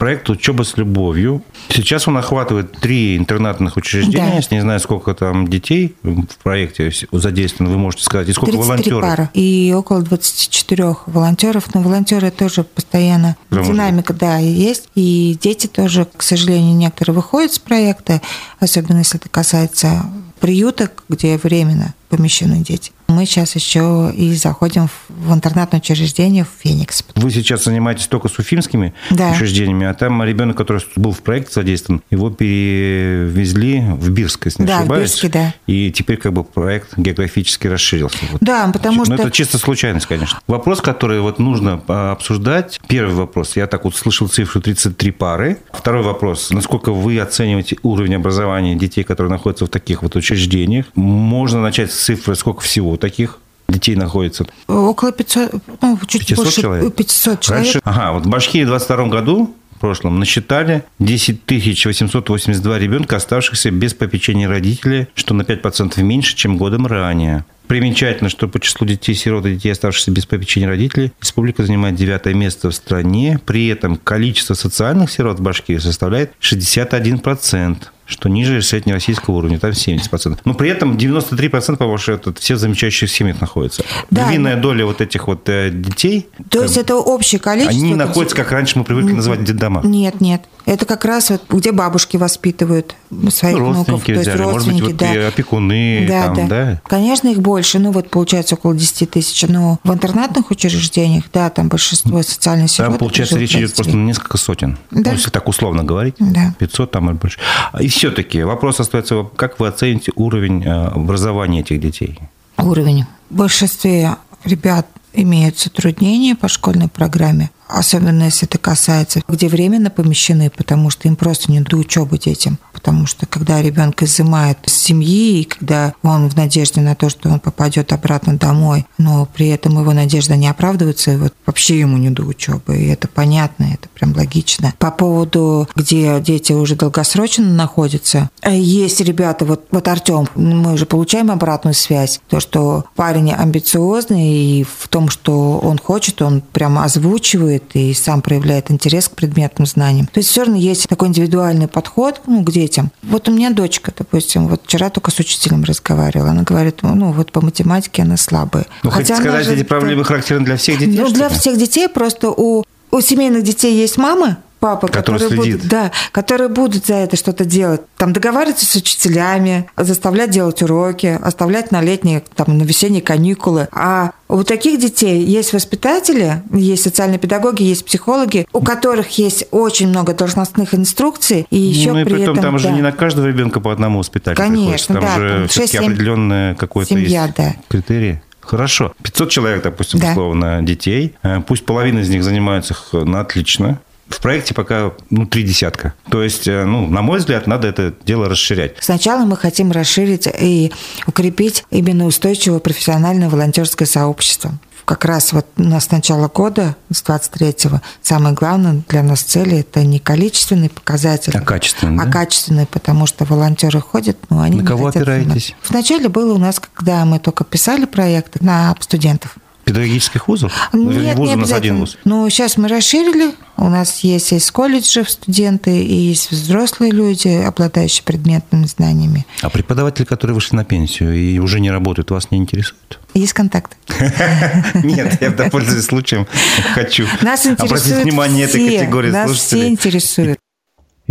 проект 0.00 0.30
«Учеба 0.30 0.62
с 0.62 0.78
любовью». 0.78 1.44
Сейчас 1.68 2.08
он 2.08 2.16
охватывает 2.16 2.72
три 2.72 3.18
интернатных 3.18 3.76
учреждения. 3.76 4.42
Да. 4.48 4.56
Не 4.56 4.62
знаю, 4.62 4.80
сколько 4.80 5.12
там 5.14 5.46
детей 5.46 5.94
в 6.02 6.24
проекте 6.42 6.90
задействовано, 7.12 7.74
вы 7.74 7.78
можете 7.78 8.04
сказать. 8.04 8.26
И 8.26 8.32
сколько 8.32 8.52
33 8.52 8.68
волонтеров? 8.68 9.02
пары. 9.02 9.28
И 9.34 9.74
около 9.76 10.00
24 10.00 10.96
волонтеров. 11.04 11.74
Но 11.74 11.82
волонтеры 11.82 12.30
тоже 12.30 12.64
постоянно. 12.64 13.36
Прям 13.50 13.64
Динамика, 13.64 14.14
да, 14.14 14.38
есть. 14.38 14.88
И 14.94 15.36
дети 15.38 15.66
тоже, 15.66 16.08
к 16.16 16.22
сожалению, 16.22 16.74
некоторые 16.76 17.14
выходят 17.14 17.52
с 17.52 17.58
проекта, 17.58 18.22
особенно 18.58 18.98
если 18.98 19.20
это 19.20 19.28
касается 19.28 20.06
приюток, 20.40 21.04
где 21.10 21.36
временно 21.36 21.94
помещены 22.08 22.64
дети. 22.64 22.92
Мы 23.10 23.26
сейчас 23.26 23.56
еще 23.56 24.12
и 24.14 24.32
заходим 24.34 24.88
в 25.08 25.34
интернатное 25.34 25.80
учреждение 25.80 26.44
в 26.44 26.48
Феникс. 26.62 27.04
Вы 27.16 27.30
сейчас 27.32 27.64
занимаетесь 27.64 28.06
только 28.06 28.28
с 28.28 28.38
уфимскими 28.38 28.94
да. 29.10 29.32
учреждениями, 29.32 29.86
а 29.86 29.94
там 29.94 30.22
ребенок, 30.22 30.56
который 30.56 30.80
был 30.94 31.10
в 31.10 31.20
проекте 31.20 31.54
задействован, 31.54 32.02
его 32.10 32.30
перевезли 32.30 33.80
в 33.80 34.10
Бирск, 34.10 34.46
если 34.46 34.62
не 34.62 34.68
да, 34.68 34.78
ошибаюсь. 34.78 35.10
В 35.10 35.12
Бирске, 35.14 35.28
да. 35.28 35.54
И 35.66 35.90
теперь 35.90 36.18
как 36.18 36.32
бы 36.32 36.44
проект 36.44 36.96
географически 36.96 37.66
расширился. 37.66 38.18
Да, 38.40 38.70
потому 38.72 38.98
Но 38.98 39.04
что... 39.04 39.14
это 39.14 39.30
чисто 39.32 39.58
случайность, 39.58 40.06
конечно. 40.06 40.38
Вопрос, 40.46 40.80
который 40.80 41.20
вот 41.20 41.40
нужно 41.40 41.82
обсуждать. 42.12 42.80
Первый 42.86 43.14
вопрос. 43.16 43.56
Я 43.56 43.66
так 43.66 43.84
вот 43.84 43.96
слышал 43.96 44.28
цифру 44.28 44.60
33 44.60 45.10
пары. 45.10 45.58
Второй 45.72 46.04
вопрос. 46.04 46.50
Насколько 46.50 46.92
вы 46.92 47.18
оцениваете 47.18 47.76
уровень 47.82 48.14
образования 48.14 48.76
детей, 48.76 49.02
которые 49.02 49.32
находятся 49.32 49.66
в 49.66 49.68
таких 49.68 50.02
вот 50.02 50.14
учреждениях? 50.14 50.86
Можно 50.94 51.60
начать 51.60 51.90
с 51.90 51.96
цифры, 51.96 52.36
сколько 52.36 52.60
всего 52.60 52.96
таких 53.00 53.38
детей 53.68 53.96
находится? 53.96 54.46
Около 54.66 55.12
500, 55.12 55.54
ну, 55.80 55.98
чуть 56.06 56.26
500 56.26 56.36
больше 56.44 56.60
человек? 56.60 56.94
500 56.94 57.40
человек. 57.40 57.64
Раньше, 57.64 57.80
ага, 57.84 58.12
вот 58.12 58.26
в 58.26 58.28
Башкирии 58.28 58.64
в 58.64 58.68
22 58.68 59.06
году 59.06 59.54
в 59.76 59.80
прошлом 59.80 60.18
насчитали 60.18 60.84
10 60.98 61.40
882 61.86 62.78
ребенка, 62.78 63.16
оставшихся 63.16 63.70
без 63.70 63.94
попечения 63.94 64.46
родителей, 64.46 65.08
что 65.14 65.32
на 65.32 65.42
5% 65.42 66.02
меньше, 66.02 66.36
чем 66.36 66.58
годом 66.58 66.86
ранее. 66.86 67.46
Примечательно, 67.66 68.28
что 68.28 68.48
по 68.48 68.58
числу 68.58 68.86
детей-сирот 68.86 69.46
и 69.46 69.54
детей, 69.54 69.70
оставшихся 69.70 70.10
без 70.10 70.26
попечения 70.26 70.66
родителей, 70.66 71.12
республика 71.22 71.64
занимает 71.64 71.94
девятое 71.94 72.34
место 72.34 72.68
в 72.70 72.74
стране. 72.74 73.38
При 73.46 73.68
этом 73.68 73.96
количество 73.96 74.54
социальных 74.54 75.10
сирот 75.10 75.38
в 75.38 75.42
Башкирии 75.42 75.78
составляет 75.78 76.32
61% 76.42 77.76
что 78.10 78.28
ниже 78.28 78.60
среднероссийского 78.62 79.36
уровня, 79.36 79.58
там 79.58 79.70
70%. 79.70 80.38
Но 80.44 80.54
при 80.54 80.70
этом 80.70 80.96
93% 80.96 81.76
по 81.76 81.86
вашему 81.86 82.18
это 82.18 82.34
все 82.34 82.56
в 82.56 82.58
замечательных 82.58 83.10
семьях 83.10 83.40
находятся. 83.40 83.84
Да, 84.10 84.28
Львиная 84.28 84.56
но... 84.56 84.62
доля 84.62 84.84
вот 84.84 85.00
этих 85.00 85.28
вот 85.28 85.48
э, 85.48 85.70
детей. 85.70 86.28
То 86.50 86.62
есть 86.62 86.76
это 86.76 86.96
общее 86.96 87.38
количество? 87.38 87.76
Они 87.76 87.94
находятся, 87.94 88.36
как 88.36 88.50
раньше 88.52 88.78
мы 88.78 88.84
привыкли 88.84 89.12
называть, 89.12 89.44
детдома. 89.44 89.82
Нет, 89.84 90.20
нет. 90.20 90.42
Это 90.66 90.84
как 90.84 91.04
раз 91.04 91.30
вот 91.30 91.42
где 91.48 91.72
бабушки 91.72 92.16
воспитывают 92.16 92.94
своих 93.30 93.56
внуков. 93.56 94.04
То 94.04 94.12
есть 94.12 94.22
взяли. 94.22 94.38
родственники, 94.38 94.82
Может 94.82 94.96
быть, 94.96 95.08
вот 95.08 95.14
да. 95.14 95.28
опекуны. 95.28 96.06
Да, 96.08 96.22
там, 96.26 96.36
да. 96.36 96.46
да. 96.46 96.80
Конечно, 96.86 97.28
их 97.28 97.40
больше. 97.40 97.78
Ну, 97.78 97.92
вот 97.92 98.10
получается 98.10 98.54
около 98.54 98.74
10 98.74 99.10
тысяч. 99.10 99.42
Но 99.48 99.78
в 99.82 99.92
интернатных 99.92 100.50
учреждениях, 100.50 101.24
да, 101.32 101.50
там 101.50 101.68
большинство 101.68 102.22
социальных 102.22 102.70
сирот. 102.70 102.90
Там, 102.90 102.98
получается, 102.98 103.38
речь 103.38 103.54
идет 103.56 103.74
просто 103.74 103.96
на 103.96 104.04
несколько 104.04 104.36
сотен. 104.36 104.78
Да. 104.90 105.10
Ну, 105.10 105.16
если 105.16 105.30
так 105.30 105.48
условно 105.48 105.82
говорить. 105.82 106.14
Да. 106.18 106.54
500 106.58 106.90
там 106.90 107.10
или 107.10 107.16
больше. 107.16 107.38
И 107.80 107.88
все-таки 108.00 108.42
вопрос 108.42 108.80
остается, 108.80 109.26
как 109.36 109.60
вы 109.60 109.68
оцените 109.68 110.10
уровень 110.16 110.64
э, 110.64 110.86
образования 110.86 111.60
этих 111.60 111.80
детей? 111.80 112.18
Уровень. 112.56 113.04
В 113.28 113.36
большинстве 113.36 114.16
ребят 114.42 114.86
имеют 115.12 115.58
затруднения 115.58 116.34
по 116.34 116.48
школьной 116.48 116.88
программе 116.88 117.50
особенно 117.72 118.24
если 118.24 118.46
это 118.46 118.58
касается, 118.58 119.20
где 119.28 119.48
временно 119.48 119.90
помещены, 119.90 120.50
потому 120.50 120.90
что 120.90 121.08
им 121.08 121.16
просто 121.16 121.50
не 121.50 121.60
до 121.60 121.76
учебы 121.76 122.18
детям. 122.18 122.58
Потому 122.72 123.06
что 123.06 123.26
когда 123.26 123.60
ребенка 123.60 124.06
изымают 124.06 124.58
с 124.64 124.72
семьи, 124.72 125.40
и 125.40 125.44
когда 125.44 125.92
он 126.02 126.28
в 126.28 126.36
надежде 126.36 126.80
на 126.80 126.94
то, 126.94 127.10
что 127.10 127.28
он 127.28 127.38
попадет 127.38 127.92
обратно 127.92 128.36
домой, 128.36 128.86
но 128.96 129.26
при 129.26 129.48
этом 129.48 129.78
его 129.78 129.92
надежда 129.92 130.36
не 130.36 130.48
оправдывается, 130.48 131.12
и 131.12 131.16
вот 131.16 131.34
вообще 131.44 131.78
ему 131.78 131.98
не 131.98 132.10
до 132.10 132.22
учебы. 132.22 132.78
И 132.78 132.86
это 132.86 133.06
понятно, 133.06 133.64
это 133.74 133.88
прям 133.90 134.14
логично. 134.16 134.72
По 134.78 134.90
поводу, 134.90 135.68
где 135.76 136.20
дети 136.20 136.52
уже 136.52 136.74
долгосрочно 136.74 137.44
находятся, 137.44 138.30
есть 138.46 139.00
ребята, 139.00 139.44
вот, 139.44 139.66
вот 139.70 139.86
Артем, 139.86 140.28
мы 140.34 140.72
уже 140.72 140.86
получаем 140.86 141.30
обратную 141.30 141.74
связь, 141.74 142.20
то, 142.28 142.40
что 142.40 142.84
парень 142.96 143.32
амбициозный, 143.32 144.60
и 144.60 144.64
в 144.64 144.88
том, 144.88 145.08
что 145.10 145.58
он 145.58 145.78
хочет, 145.78 146.22
он 146.22 146.40
прямо 146.40 146.84
озвучивает, 146.84 147.59
исследует 147.60 147.70
и 147.74 147.94
сам 147.94 148.22
проявляет 148.22 148.70
интерес 148.70 149.08
к 149.08 149.12
предметным 149.12 149.66
знаниям. 149.66 150.06
То 150.06 150.18
есть 150.18 150.30
все 150.30 150.42
равно 150.42 150.56
есть 150.56 150.88
такой 150.88 151.08
индивидуальный 151.08 151.68
подход 151.68 152.20
ну, 152.26 152.42
к 152.44 152.50
детям. 152.50 152.90
Вот 153.02 153.28
у 153.28 153.32
меня 153.32 153.50
дочка, 153.50 153.92
допустим, 153.96 154.48
вот 154.48 154.62
вчера 154.64 154.90
только 154.90 155.10
с 155.10 155.18
учителем 155.18 155.64
разговаривала. 155.64 156.30
Она 156.30 156.42
говорит, 156.42 156.82
ну 156.82 157.12
вот 157.12 157.32
по 157.32 157.40
математике 157.40 158.02
она 158.02 158.16
слабая. 158.16 158.66
Ну, 158.82 158.90
хотите 158.90 159.16
сказать, 159.16 159.44
же, 159.44 159.54
эти 159.54 159.62
проблемы 159.62 160.04
характерны 160.04 160.44
для 160.44 160.56
всех 160.56 160.78
детей? 160.78 160.98
Ну, 160.98 161.10
для 161.10 161.28
всех 161.28 161.58
детей 161.58 161.88
просто 161.88 162.30
у, 162.30 162.64
у 162.90 163.00
семейных 163.00 163.42
детей 163.42 163.74
есть 163.74 163.96
мамы, 163.96 164.36
папы, 164.60 164.86
который 164.86 165.18
которые 165.18 165.28
следит. 165.42 165.56
будут, 165.56 165.68
да, 165.68 165.90
которые 166.12 166.48
будут 166.48 166.86
за 166.86 166.94
это 166.94 167.16
что-то 167.16 167.44
делать, 167.44 167.80
там 167.96 168.12
договариваться 168.12 168.66
с 168.66 168.76
учителями, 168.76 169.68
заставлять 169.76 170.30
делать 170.30 170.62
уроки, 170.62 171.18
оставлять 171.20 171.72
на 171.72 171.80
летние, 171.80 172.22
там, 172.36 172.58
на 172.58 172.62
весенние 172.62 173.02
каникулы. 173.02 173.68
А 173.72 174.12
у 174.28 174.44
таких 174.44 174.78
детей 174.78 175.24
есть 175.24 175.52
воспитатели, 175.52 176.42
есть 176.52 176.82
социальные 176.82 177.18
педагоги, 177.18 177.62
есть 177.62 177.84
психологи, 177.84 178.46
у 178.52 178.60
которых 178.60 179.10
есть 179.18 179.46
очень 179.50 179.88
много 179.88 180.14
должностных 180.14 180.74
инструкций, 180.74 181.46
и 181.50 181.58
еще 181.58 181.92
ну, 181.92 182.00
и 182.00 182.04
при, 182.04 182.14
при 182.14 182.22
этом, 182.22 182.36
там 182.36 182.52
да. 182.52 182.58
же 182.58 182.70
не 182.70 182.82
на 182.82 182.92
каждого 182.92 183.26
ребенка 183.26 183.60
по 183.60 183.72
одному 183.72 183.98
воспитателю 183.98 184.36
Конечно, 184.36 184.94
приходится. 184.96 185.18
Там 185.18 185.28
да, 185.30 185.38
же 185.38 185.48
все-таки 185.48 185.78
определенное 185.78 186.54
какое-то 186.54 186.90
семья, 186.90 187.24
есть 187.24 187.36
да. 187.36 187.54
критерии. 187.68 188.22
Хорошо. 188.40 188.92
500 189.02 189.30
человек, 189.30 189.62
допустим, 189.62 190.00
да. 190.00 190.10
условно, 190.10 190.60
детей. 190.62 191.14
Э, 191.22 191.40
пусть 191.40 191.64
половина 191.64 192.00
из 192.00 192.08
них 192.08 192.24
занимаются 192.24 192.74
на 192.92 193.20
отлично. 193.20 193.80
В 194.10 194.20
проекте 194.20 194.54
пока 194.54 194.92
ну, 195.08 195.24
три 195.24 195.44
десятка. 195.44 195.94
То 196.10 196.22
есть, 196.22 196.46
э, 196.46 196.64
ну, 196.64 196.86
на 196.86 197.00
мой 197.00 197.20
взгляд, 197.20 197.46
надо 197.46 197.68
это 197.68 197.94
дело 198.04 198.28
расширять. 198.28 198.74
Сначала 198.80 199.24
мы 199.24 199.36
хотим 199.36 199.72
расширить 199.72 200.26
и 200.26 200.72
укрепить 201.06 201.64
именно 201.70 202.04
устойчивое 202.04 202.58
профессиональное 202.58 203.28
волонтерское 203.28 203.86
сообщество 203.86 204.52
как 204.90 205.04
раз 205.04 205.32
вот 205.32 205.46
у 205.56 205.62
нас 205.62 205.84
с 205.84 205.90
начала 205.92 206.26
года, 206.26 206.74
с 206.92 207.04
23-го, 207.04 207.80
самое 208.02 208.34
главное 208.34 208.82
для 208.88 209.04
нас 209.04 209.20
цели– 209.22 209.58
это 209.60 209.84
не 209.84 210.00
количественный 210.00 210.68
показатель, 210.68 211.32
а 211.36 211.40
качественный, 211.40 212.02
а 212.02 212.06
да? 212.06 212.10
качественный, 212.10 212.66
потому 212.66 213.06
что 213.06 213.24
волонтеры 213.24 213.80
ходят, 213.80 214.16
но 214.30 214.40
они 214.40 214.62
На 214.62 214.66
кого 214.66 214.88
опираетесь? 214.88 215.54
Вначале 215.68 216.08
было 216.08 216.34
у 216.34 216.38
нас, 216.38 216.58
когда 216.58 217.04
мы 217.04 217.20
только 217.20 217.44
писали 217.44 217.84
проекты, 217.84 218.44
на 218.44 218.74
студентов 218.80 219.36
педагогических 219.70 220.26
вузов? 220.28 220.52
Нет, 220.72 221.16
вуз 221.16 221.28
не 221.28 221.34
у 221.36 221.38
нас 221.38 221.52
один 221.52 221.78
вуз. 221.78 221.96
Ну, 222.04 222.28
сейчас 222.28 222.56
мы 222.56 222.68
расширили. 222.68 223.32
У 223.56 223.68
нас 223.68 224.00
есть 224.00 224.32
из 224.32 224.50
колледжев 224.50 225.08
студенты, 225.08 225.82
и 225.82 225.94
есть 225.94 226.30
взрослые 226.30 226.92
люди, 226.92 227.28
обладающие 227.28 228.02
предметными 228.02 228.64
знаниями. 228.64 229.26
А 229.42 229.50
преподаватели, 229.50 230.04
которые 230.04 230.34
вышли 230.34 230.56
на 230.56 230.64
пенсию 230.64 231.14
и 231.14 231.38
уже 231.38 231.60
не 231.60 231.70
работают, 231.70 232.10
вас 232.10 232.30
не 232.30 232.38
интересуют? 232.38 232.98
Есть 233.14 233.34
контакт. 233.34 233.76
Нет, 234.82 235.18
я, 235.20 235.30
пользуясь 235.50 235.84
случаем, 235.84 236.26
хочу 236.74 237.06
нас 237.20 237.46
обратить 237.46 237.96
внимание 238.02 238.46
этой 238.46 238.78
категории 238.78 239.10
Нас 239.10 239.30
все 239.32 239.68
интересуют. 239.68 240.38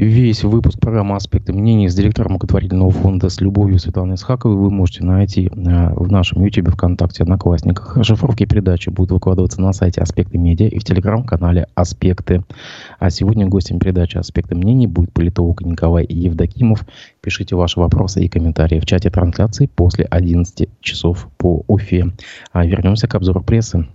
Весь 0.01 0.45
выпуск 0.45 0.79
программы 0.79 1.17
«Аспекты 1.17 1.51
мнений» 1.51 1.89
с 1.89 1.93
директором 1.93 2.29
благотворительного 2.37 2.89
фонда 2.89 3.27
«С 3.27 3.41
любовью» 3.41 3.79
Светланой 3.79 4.15
Исхаковой 4.15 4.55
вы 4.55 4.71
можете 4.71 5.03
найти 5.03 5.47
э, 5.47 5.49
в 5.51 6.09
нашем 6.09 6.41
YouTube, 6.41 6.69
ВКонтакте, 6.69 7.23
Одноклассниках. 7.23 7.97
Шифровки 8.01 8.45
передачи 8.45 8.87
будут 8.87 9.11
выкладываться 9.11 9.59
на 9.59 9.73
сайте 9.73 9.99
«Аспекты 9.99 10.37
медиа» 10.37 10.67
и 10.67 10.79
в 10.79 10.85
телеграм-канале 10.85 11.67
«Аспекты». 11.75 12.45
А 12.97 13.09
сегодня 13.09 13.47
гостем 13.47 13.77
передачи 13.77 14.15
«Аспекты 14.15 14.55
мнений» 14.55 14.87
будет 14.87 15.11
политолог 15.11 15.59
Николай 15.63 16.05
Евдокимов. 16.07 16.85
Пишите 17.19 17.57
ваши 17.57 17.77
вопросы 17.81 18.23
и 18.23 18.29
комментарии 18.29 18.79
в 18.79 18.85
чате 18.85 19.09
трансляции 19.09 19.65
после 19.65 20.05
11 20.05 20.69
часов 20.79 21.27
по 21.35 21.65
Уфе. 21.67 22.13
А 22.53 22.65
вернемся 22.65 23.09
к 23.09 23.15
обзору 23.15 23.41
прессы. 23.41 23.85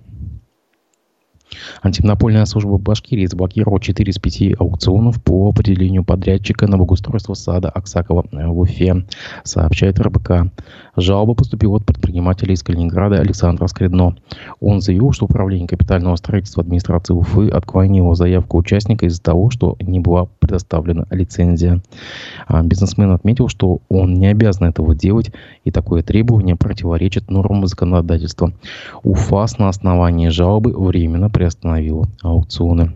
Антимонопольная 1.82 2.44
служба 2.46 2.78
Башкирии 2.78 3.26
заблокировала 3.26 3.80
4 3.80 4.10
из 4.10 4.18
5 4.18 4.60
аукционов 4.60 5.22
по 5.22 5.48
определению 5.48 6.04
подрядчика 6.04 6.66
на 6.66 6.76
благоустройство 6.76 7.34
сада 7.34 7.68
Аксакова 7.68 8.26
в 8.30 8.58
Уфе, 8.58 9.04
сообщает 9.44 9.98
РБК. 10.00 10.50
Жалоба 10.96 11.34
поступила 11.34 11.76
от 11.76 11.84
предпринимателя 11.84 12.54
из 12.54 12.62
Калининграда 12.62 13.16
Александра 13.16 13.66
Скредно. 13.66 14.16
Он 14.60 14.80
заявил, 14.80 15.12
что 15.12 15.24
управление 15.24 15.66
капитального 15.66 16.16
строительства 16.16 16.62
администрации 16.62 17.14
Уфы 17.14 17.48
отклонило 17.48 18.14
заявку 18.14 18.58
участника 18.58 19.06
из-за 19.06 19.22
того, 19.22 19.50
что 19.50 19.76
не 19.80 20.00
была 20.00 20.26
предоставлена 20.38 21.06
лицензия. 21.10 21.82
А 22.46 22.62
бизнесмен 22.62 23.10
отметил, 23.10 23.48
что 23.48 23.80
он 23.88 24.14
не 24.14 24.28
обязан 24.28 24.68
этого 24.68 24.94
делать, 24.94 25.32
и 25.64 25.70
такое 25.70 26.02
требование 26.02 26.56
противоречит 26.56 27.30
нормам 27.30 27.66
законодательства. 27.66 28.52
УФАС 29.02 29.58
на 29.58 29.68
основании 29.68 30.28
жалобы 30.28 30.72
временно 30.72 31.28
приостановила 31.30 32.08
аукционы. 32.22 32.92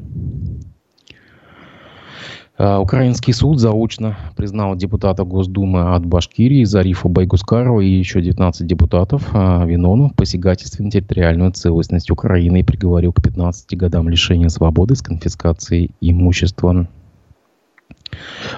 А, 2.59 2.81
украинский 2.81 3.33
суд 3.33 3.61
заочно 3.61 4.17
признал 4.37 4.75
депутата 4.75 5.23
Госдумы 5.23 5.95
от 5.95 6.05
Башкирии 6.05 6.65
Зарифа 6.65 7.09
Байгускарова 7.09 7.81
и 7.81 7.89
еще 7.89 8.21
19 8.21 8.67
депутатов 8.67 9.29
а, 9.33 9.65
виновных 9.65 10.13
в 10.13 10.17
посягательстве 10.17 10.85
на 10.85 10.91
территориальную 10.91 11.53
целостность 11.53 12.11
Украины 12.11 12.61
и 12.61 12.65
приговорил 12.65 13.13
к 13.13 13.23
15 13.23 13.77
годам 13.79 14.09
лишения 14.09 14.49
свободы 14.49 14.97
с 14.97 15.03
конфискацией 15.03 15.93
имущества. 16.01 16.89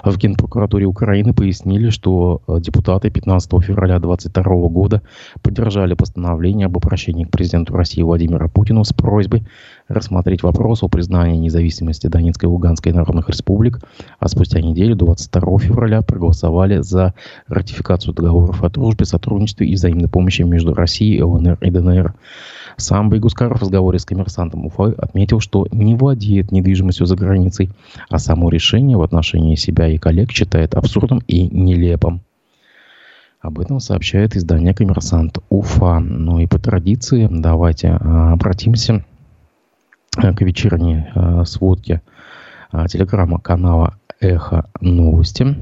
В 0.04 0.16
Генпрокуратуре 0.16 0.86
Украины 0.86 1.34
пояснили, 1.34 1.90
что 1.90 2.42
э, 2.46 2.58
депутаты 2.60 3.10
15 3.10 3.50
февраля 3.62 3.98
2022 3.98 4.68
года 4.68 5.02
поддержали 5.42 5.94
постановление 5.94 6.66
об 6.66 6.76
обращении 6.76 7.24
к 7.24 7.30
президенту 7.30 7.74
России 7.74 8.02
Владимиру 8.02 8.48
Путину 8.48 8.84
с 8.84 8.92
просьбой 8.92 9.44
рассмотреть 9.88 10.42
вопрос 10.42 10.82
о 10.82 10.88
признании 10.88 11.36
независимости 11.36 12.06
Донецкой 12.06 12.48
и 12.48 12.52
Луганской 12.52 12.92
народных 12.92 13.28
республик, 13.28 13.80
а 14.18 14.28
спустя 14.28 14.60
неделю, 14.60 14.94
22 14.94 15.58
февраля, 15.58 16.02
проголосовали 16.02 16.80
за 16.80 17.14
ратификацию 17.48 18.14
договоров 18.14 18.62
о 18.62 18.70
дружбе, 18.70 19.04
сотрудничестве 19.04 19.66
и 19.66 19.74
взаимной 19.74 20.08
помощи 20.08 20.42
между 20.42 20.74
Россией, 20.74 21.22
ЛНР 21.22 21.58
и 21.60 21.70
ДНР. 21.70 22.14
Сам 22.76 23.10
Байгускаров 23.10 23.58
в 23.58 23.62
разговоре 23.62 23.98
с 23.98 24.04
коммерсантом 24.04 24.66
Уфы 24.66 24.94
отметил, 24.96 25.40
что 25.40 25.66
не 25.70 25.94
владеет 25.94 26.52
недвижимостью 26.52 27.06
за 27.06 27.16
границей, 27.16 27.70
а 28.08 28.18
само 28.18 28.48
решение 28.48 28.96
в 28.96 29.02
отношении 29.02 29.54
себя 29.54 29.88
и 29.88 29.98
коллег 29.98 30.30
считает 30.30 30.74
абсурдным 30.74 31.20
и 31.26 31.48
нелепым. 31.48 32.22
Об 33.40 33.58
этом 33.58 33.80
сообщает 33.80 34.36
издание 34.36 34.74
«Коммерсант 34.74 35.38
Уфа». 35.48 35.98
Ну 35.98 36.40
и 36.40 36.46
по 36.46 36.58
традиции 36.58 37.26
давайте 37.30 37.88
а, 37.88 38.32
обратимся 38.32 39.02
а, 40.16 40.34
к 40.34 40.42
вечерней 40.42 41.06
а, 41.14 41.44
сводке 41.44 42.02
телеграмма 42.88 43.40
канала 43.40 43.96
«Эхо 44.20 44.68
новости». 44.80 45.56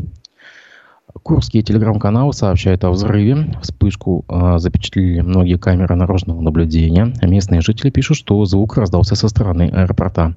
Курские 1.22 1.62
телеграм-каналы 1.62 2.32
сообщают 2.32 2.84
о 2.84 2.90
взрыве. 2.90 3.54
Вспышку 3.62 4.24
э, 4.28 4.58
запечатлели 4.58 5.20
многие 5.20 5.56
камеры 5.56 5.94
наружного 5.94 6.40
наблюдения. 6.40 7.12
Местные 7.22 7.60
жители 7.60 7.90
пишут, 7.90 8.18
что 8.18 8.44
звук 8.44 8.76
раздался 8.76 9.14
со 9.14 9.28
стороны 9.28 9.70
аэропорта. 9.72 10.34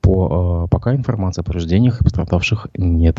По, 0.00 0.66
э, 0.66 0.68
пока 0.70 0.94
информации 0.94 1.40
о 1.40 1.44
повреждениях 1.44 2.00
и 2.00 2.04
пострадавших 2.04 2.68
нет. 2.76 3.18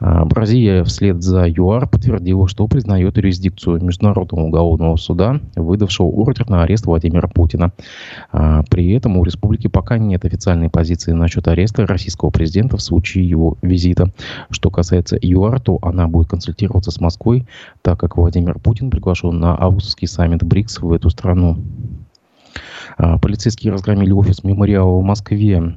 Э, 0.00 0.24
Бразилия 0.24 0.84
вслед 0.84 1.22
за 1.22 1.46
ЮАР 1.46 1.88
подтвердила, 1.88 2.46
что 2.48 2.66
признает 2.66 3.16
юрисдикцию 3.16 3.82
Международного 3.82 4.44
уголовного 4.44 4.96
суда, 4.96 5.40
выдавшего 5.56 6.06
ордер 6.06 6.48
на 6.48 6.62
арест 6.62 6.86
Владимира 6.86 7.28
Путина. 7.28 7.72
Э, 8.32 8.62
при 8.68 8.92
этом 8.92 9.16
у 9.16 9.24
республики 9.24 9.68
пока 9.68 9.98
нет 9.98 10.24
официальной 10.24 10.68
позиции 10.68 11.12
насчет 11.12 11.48
ареста 11.48 11.86
российского 11.86 12.30
президента 12.30 12.76
в 12.76 12.82
случае 12.82 13.28
его 13.28 13.56
визита. 13.62 14.10
Что 14.50 14.70
касается 14.70 15.18
ЮАР, 15.20 15.60
то 15.60 15.78
она 15.82 16.01
будет 16.08 16.28
консультироваться 16.28 16.90
с 16.90 17.00
Москвой, 17.00 17.46
так 17.82 17.98
как 17.98 18.16
Владимир 18.16 18.58
Путин 18.58 18.90
приглашен 18.90 19.38
на 19.38 19.60
августовский 19.60 20.08
саммит 20.08 20.42
БРИКС 20.42 20.80
в 20.80 20.92
эту 20.92 21.10
страну. 21.10 21.58
А, 22.96 23.18
полицейские 23.18 23.72
разгромили 23.72 24.12
офис 24.12 24.44
мемориала 24.44 24.98
в 24.98 25.02
Москве. 25.02 25.74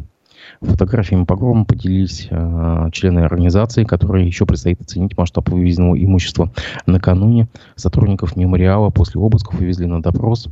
Фотографиями 0.62 1.26
погрома 1.26 1.66
поделились 1.66 2.28
э, 2.30 2.90
члены 2.92 3.20
организации, 3.20 3.84
которые 3.84 4.28
еще 4.28 4.46
предстоит 4.46 4.80
оценить 4.80 5.18
масштаб 5.18 5.50
вывезенного 5.50 6.02
имущества. 6.02 6.52
Накануне 6.86 7.48
сотрудников 7.76 8.36
мемориала 8.36 8.90
после 8.90 9.20
обысков 9.20 9.60
увезли 9.60 9.88
на 9.88 10.02
допрос. 10.02 10.48
Э, 10.48 10.52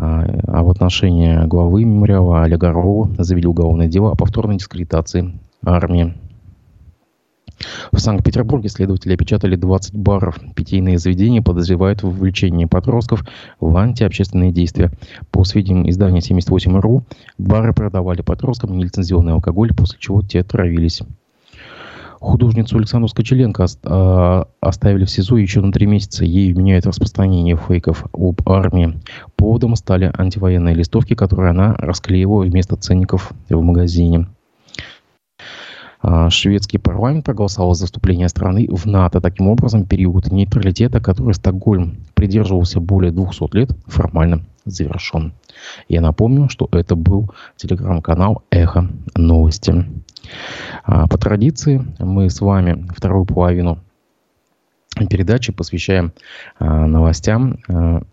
а 0.00 0.62
в 0.62 0.70
отношении 0.70 1.46
главы 1.46 1.84
мемориала 1.84 2.42
Олега 2.42 2.70
Орлова 2.70 3.10
завели 3.18 3.46
уголовное 3.46 3.88
дело 3.88 4.10
о 4.12 4.16
повторной 4.16 4.56
дискредитации 4.56 5.38
армии. 5.64 6.14
В 7.92 7.98
Санкт-Петербурге 7.98 8.68
следователи 8.68 9.14
опечатали 9.14 9.56
20 9.56 9.94
баров. 9.94 10.38
Питейные 10.54 10.98
заведения 10.98 11.42
подозревают 11.42 12.02
в 12.02 12.08
вовлечении 12.08 12.66
подростков 12.66 13.24
в 13.60 13.76
антиобщественные 13.76 14.52
действия. 14.52 14.90
По 15.30 15.44
сведениям 15.44 15.88
издания 15.88 16.20
78.ru, 16.20 17.02
бары 17.38 17.72
продавали 17.72 18.22
подросткам 18.22 18.76
нелицензионный 18.76 19.32
алкоголь, 19.32 19.74
после 19.74 19.98
чего 19.98 20.22
те 20.22 20.42
травились. 20.42 21.02
Художницу 22.20 22.78
Александру 22.78 23.08
Скочеленко 23.08 23.66
а, 23.84 24.48
оставили 24.60 25.04
в 25.04 25.10
СИЗО 25.10 25.36
еще 25.36 25.60
на 25.60 25.70
три 25.70 25.86
месяца. 25.86 26.24
Ей 26.24 26.52
вменяют 26.52 26.86
распространение 26.86 27.56
фейков 27.56 28.04
об 28.12 28.40
армии. 28.48 28.98
Поводом 29.36 29.76
стали 29.76 30.10
антивоенные 30.16 30.74
листовки, 30.74 31.14
которые 31.14 31.50
она 31.50 31.74
расклеивала 31.74 32.44
вместо 32.44 32.76
ценников 32.76 33.32
в 33.48 33.60
магазине. 33.60 34.26
А, 36.08 36.30
шведский 36.30 36.78
парламент 36.78 37.24
проголосовал 37.24 37.74
за 37.74 37.86
вступление 37.86 38.28
страны 38.28 38.68
в 38.70 38.86
НАТО. 38.86 39.20
Таким 39.20 39.48
образом, 39.48 39.84
период 39.84 40.30
нейтралитета, 40.30 41.00
который 41.00 41.34
Стокгольм 41.34 41.96
придерживался 42.14 42.78
более 42.78 43.10
200 43.10 43.56
лет, 43.56 43.70
формально 43.86 44.44
завершен. 44.64 45.32
Я 45.88 46.00
напомню, 46.00 46.48
что 46.48 46.68
это 46.70 46.94
был 46.94 47.32
телеграм-канал 47.56 48.44
«Эхо 48.50 48.88
новости». 49.16 49.84
А, 50.84 51.08
по 51.08 51.18
традиции 51.18 51.84
мы 51.98 52.30
с 52.30 52.40
вами 52.40 52.86
вторую 52.96 53.24
половину 53.24 53.80
передачи 55.10 55.52
посвящаем 55.52 56.12
а, 56.60 56.86
новостям 56.86 57.58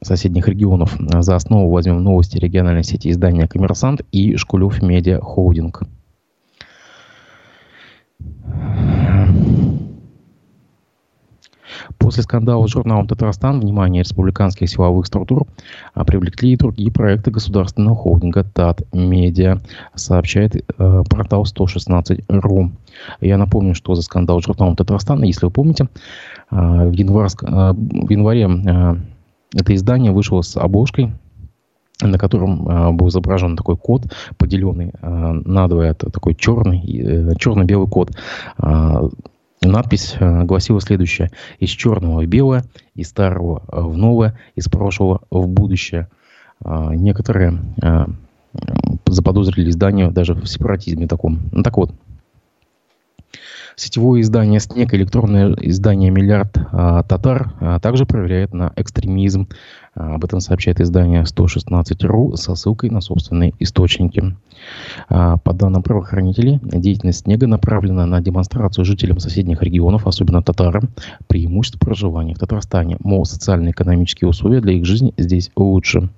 соседних 0.02 0.48
регионов. 0.48 0.98
За 0.98 1.36
основу 1.36 1.70
возьмем 1.70 2.02
новости 2.02 2.40
региональной 2.40 2.84
сети 2.84 3.12
издания 3.12 3.48
«Коммерсант» 3.48 4.02
и 4.12 4.36
«Шкулев 4.36 4.82
Медиа 4.82 5.20
Холдинг». 5.22 5.84
После 11.98 12.24
скандала 12.24 12.68
с 12.68 12.72
журналом 12.72 13.08
«Татарстан» 13.08 13.60
внимание 13.60 14.04
республиканских 14.04 14.70
силовых 14.70 15.06
структур 15.06 15.48
а, 15.94 16.04
привлекли 16.04 16.54
и 16.54 16.58
другие 16.58 16.92
проекты 16.92 17.32
государственного 17.32 17.96
холдинга 17.96 18.44
ТАТ 18.44 18.84
Медиа, 18.94 19.60
сообщает 19.96 20.56
э, 20.56 21.04
портал 21.10 21.44
116.ру. 21.44 22.72
Я 23.22 23.38
напомню, 23.38 23.74
что 23.76 23.96
за 23.96 24.02
скандал 24.02 24.42
с 24.42 24.46
журналом 24.46 24.76
«Татарстан», 24.76 25.24
если 25.24 25.46
вы 25.46 25.52
помните, 25.52 25.88
э, 26.52 26.56
в, 26.56 26.92
январь, 26.92 27.30
э, 27.42 27.74
в 27.74 28.10
январе 28.10 28.50
э, 28.50 28.96
это 29.56 29.76
издание 29.76 30.12
вышло 30.12 30.42
с 30.42 30.58
обложкой 30.58 31.14
на 32.08 32.18
котором 32.18 32.68
э, 32.68 32.92
был 32.92 33.10
изображен 33.10 33.56
такой 33.56 33.78
код, 33.78 34.04
поделенный 34.38 34.92
э, 35.02 35.32
надвое, 35.46 35.92
это 35.92 36.10
такой 36.10 36.36
черный, 36.36 36.80
э, 36.80 37.36
черно-белый 37.38 37.88
код. 37.88 38.12
Э, 38.58 39.10
надпись 39.62 40.16
э, 40.20 40.44
гласила 40.44 40.82
следующее. 40.82 41.32
Из 41.60 41.70
черного 41.70 42.22
в 42.22 42.28
белое, 42.28 42.64
из 42.96 43.10
старого 43.10 43.64
в 43.68 43.98
новое, 43.98 44.38
из 44.56 44.68
прошлого 44.68 45.22
в 45.32 45.48
будущее. 45.48 46.08
Э, 46.64 46.92
некоторые 46.94 47.60
э, 47.82 48.06
заподозрили 49.08 49.70
издание 49.70 50.12
даже 50.12 50.34
в 50.34 50.46
сепаратизме 50.46 51.08
таком. 51.08 51.40
Ну 51.52 51.64
так 51.64 51.78
вот, 51.78 51.94
Сетевое 53.76 54.22
издание 54.22 54.60
«Снег», 54.60 54.94
электронное 54.94 55.56
издание 55.62 56.12
«Миллиард 56.12 56.58
а, 56.72 57.04
татар» 57.04 57.54
а, 57.60 57.80
также 57.80 58.06
проверяет 58.06 58.54
на 58.54 58.72
экстремизм. 58.76 59.48
А, 59.96 60.16
об 60.16 60.24
этом 60.24 60.40
сообщает 60.40 60.80
издание 60.80 61.24
116.ru 61.24 62.36
со 62.36 62.56
ссылкой 62.56 62.92
на 62.92 63.02
собственные 63.02 63.54
источники. 63.60 64.36
По 65.10 65.54
данным 65.54 65.84
правоохранителей, 65.84 66.60
деятельность 66.64 67.22
«Снега» 67.22 67.48
направлена 67.48 68.06
на 68.06 68.22
демонстрацию 68.22 68.86
жителям 68.86 69.20
соседних 69.20 69.62
регионов, 69.62 70.08
особенно 70.08 70.42
татарам, 70.42 70.90
преимуществ 71.28 71.80
проживания 71.80 72.36
в 72.36 72.40
Татарстане. 72.40 72.98
Мол, 73.00 73.26
социально-экономические 73.26 74.30
условия 74.30 74.62
для 74.62 74.74
их 74.74 74.86
жизни 74.86 75.14
здесь 75.18 75.52
лучше. 75.56 76.10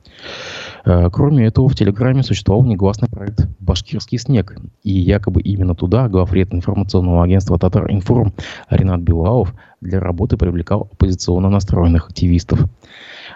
Э, 0.85 1.09
кроме 1.11 1.45
этого, 1.45 1.67
в 1.67 1.75
Телеграме 1.75 2.23
существовал 2.23 2.63
негласный 2.63 3.09
проект 3.09 3.47
«Башкирский 3.59 4.19
снег». 4.19 4.55
И 4.83 4.91
якобы 4.91 5.41
именно 5.41 5.75
туда 5.75 6.07
главред 6.07 6.53
информационного 6.53 7.23
агентства 7.23 7.57
«Татар 7.57 7.91
Информ» 7.91 8.33
Ренат 8.69 9.01
Белаов 9.01 9.53
для 9.81 9.99
работы 9.99 10.37
привлекал 10.37 10.87
оппозиционно 10.91 11.49
настроенных 11.49 12.07
активистов. 12.07 12.65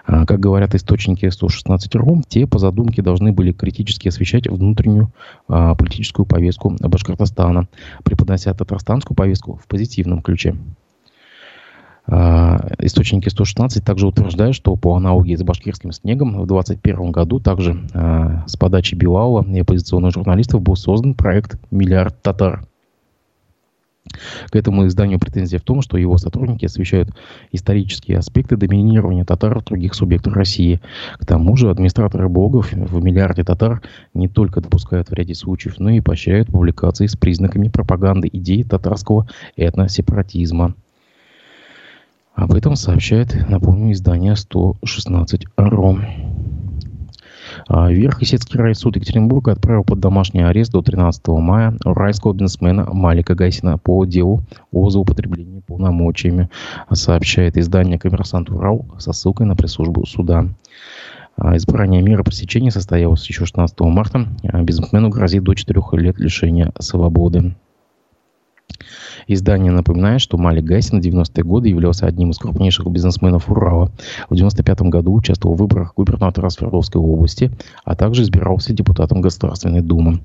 Э, 0.06 0.24
как 0.26 0.38
говорят 0.38 0.74
источники 0.74 1.26
116.ру, 1.26 2.22
те 2.28 2.46
по 2.46 2.58
задумке 2.58 3.02
должны 3.02 3.32
были 3.32 3.52
критически 3.52 4.08
освещать 4.08 4.46
внутреннюю 4.48 5.12
а, 5.48 5.74
политическую 5.74 6.26
повестку 6.26 6.76
Башкортостана, 6.80 7.68
преподнося 8.04 8.54
татарстанскую 8.54 9.16
повестку 9.16 9.56
в 9.56 9.66
позитивном 9.66 10.22
ключе. 10.22 10.56
Источники 12.82 13.28
116 13.28 13.84
также 13.84 14.06
утверждают, 14.06 14.56
что 14.56 14.74
по 14.76 14.96
аналогии 14.96 15.36
с 15.36 15.42
башкирским 15.42 15.92
снегом 15.92 16.40
в 16.40 16.46
2021 16.46 17.10
году 17.10 17.38
также 17.38 17.86
а, 17.92 18.44
с 18.46 18.56
подачи 18.56 18.94
Билаула 18.94 19.44
и 19.44 19.60
оппозиционных 19.60 20.12
журналистов 20.14 20.62
был 20.62 20.76
создан 20.76 21.14
проект 21.14 21.58
«Миллиард 21.70 22.20
татар», 22.22 22.64
к 24.50 24.56
этому 24.56 24.86
изданию 24.86 25.18
претензия 25.18 25.58
в 25.58 25.62
том, 25.62 25.82
что 25.82 25.96
его 25.96 26.16
сотрудники 26.16 26.64
освещают 26.64 27.10
исторические 27.52 28.18
аспекты 28.18 28.56
доминирования 28.56 29.24
татар 29.24 29.58
в 29.58 29.64
других 29.64 29.94
субъектов 29.94 30.32
России. 30.32 30.80
К 31.18 31.26
тому 31.26 31.56
же 31.56 31.70
администраторы 31.70 32.28
блогов 32.28 32.72
в 32.72 33.02
миллиарде 33.02 33.44
татар 33.44 33.82
не 34.14 34.28
только 34.28 34.60
допускают 34.60 35.10
в 35.10 35.12
ряде 35.12 35.34
случаев, 35.34 35.78
но 35.78 35.90
и 35.90 36.00
поощряют 36.00 36.48
публикации 36.48 37.06
с 37.06 37.16
признаками 37.16 37.68
пропаганды 37.68 38.28
идей 38.32 38.64
татарского 38.64 39.28
этносепаратизма. 39.56 40.74
Об 42.34 42.54
этом 42.54 42.76
сообщает, 42.76 43.48
напомню, 43.48 43.92
издание 43.92 44.36
116 44.36 45.46
РОМ. 45.56 46.04
А, 47.68 47.90
Верхесецкий 47.90 48.58
райсуд 48.58 48.96
Екатеринбурга 48.96 49.52
отправил 49.52 49.84
под 49.84 50.00
домашний 50.00 50.42
арест 50.42 50.72
до 50.72 50.82
13 50.82 51.28
мая 51.28 51.76
уральского 51.84 52.32
бизнесмена 52.32 52.86
Малика 52.92 53.34
Гайсина 53.34 53.78
по 53.78 54.04
делу 54.04 54.42
о 54.72 54.88
злоупотреблении 54.90 55.60
полномочиями, 55.60 56.48
сообщает 56.92 57.56
издание 57.56 57.98
«Коммерсант 57.98 58.50
Урал» 58.50 58.86
со 58.98 59.12
ссылкой 59.12 59.46
на 59.46 59.56
пресс-службу 59.56 60.06
суда. 60.06 60.46
А, 61.36 61.56
избрание 61.56 62.02
меры 62.02 62.22
пресечения 62.22 62.70
состоялось 62.70 63.26
еще 63.28 63.44
16 63.44 63.80
марта. 63.80 64.28
А, 64.44 64.62
бизнесмену 64.62 65.08
грозит 65.08 65.42
до 65.42 65.54
4 65.54 65.80
лет 65.92 66.18
лишения 66.18 66.72
свободы. 66.78 67.54
Издание 69.32 69.70
напоминает, 69.70 70.20
что 70.20 70.36
Малик 70.36 70.64
Гайсин 70.64 71.00
в 71.00 71.04
90-е 71.04 71.44
годы 71.44 71.68
являлся 71.68 72.04
одним 72.04 72.30
из 72.30 72.38
крупнейших 72.38 72.84
бизнесменов 72.88 73.48
Урала. 73.48 73.92
В 74.28 74.34
95 74.34 74.82
году 74.82 75.14
участвовал 75.14 75.54
в 75.54 75.58
выборах 75.58 75.94
губернатора 75.94 76.48
Свердловской 76.48 77.00
области, 77.00 77.52
а 77.84 77.94
также 77.94 78.22
избирался 78.22 78.72
депутатом 78.72 79.20
Государственной 79.20 79.82
Думы. 79.82 80.18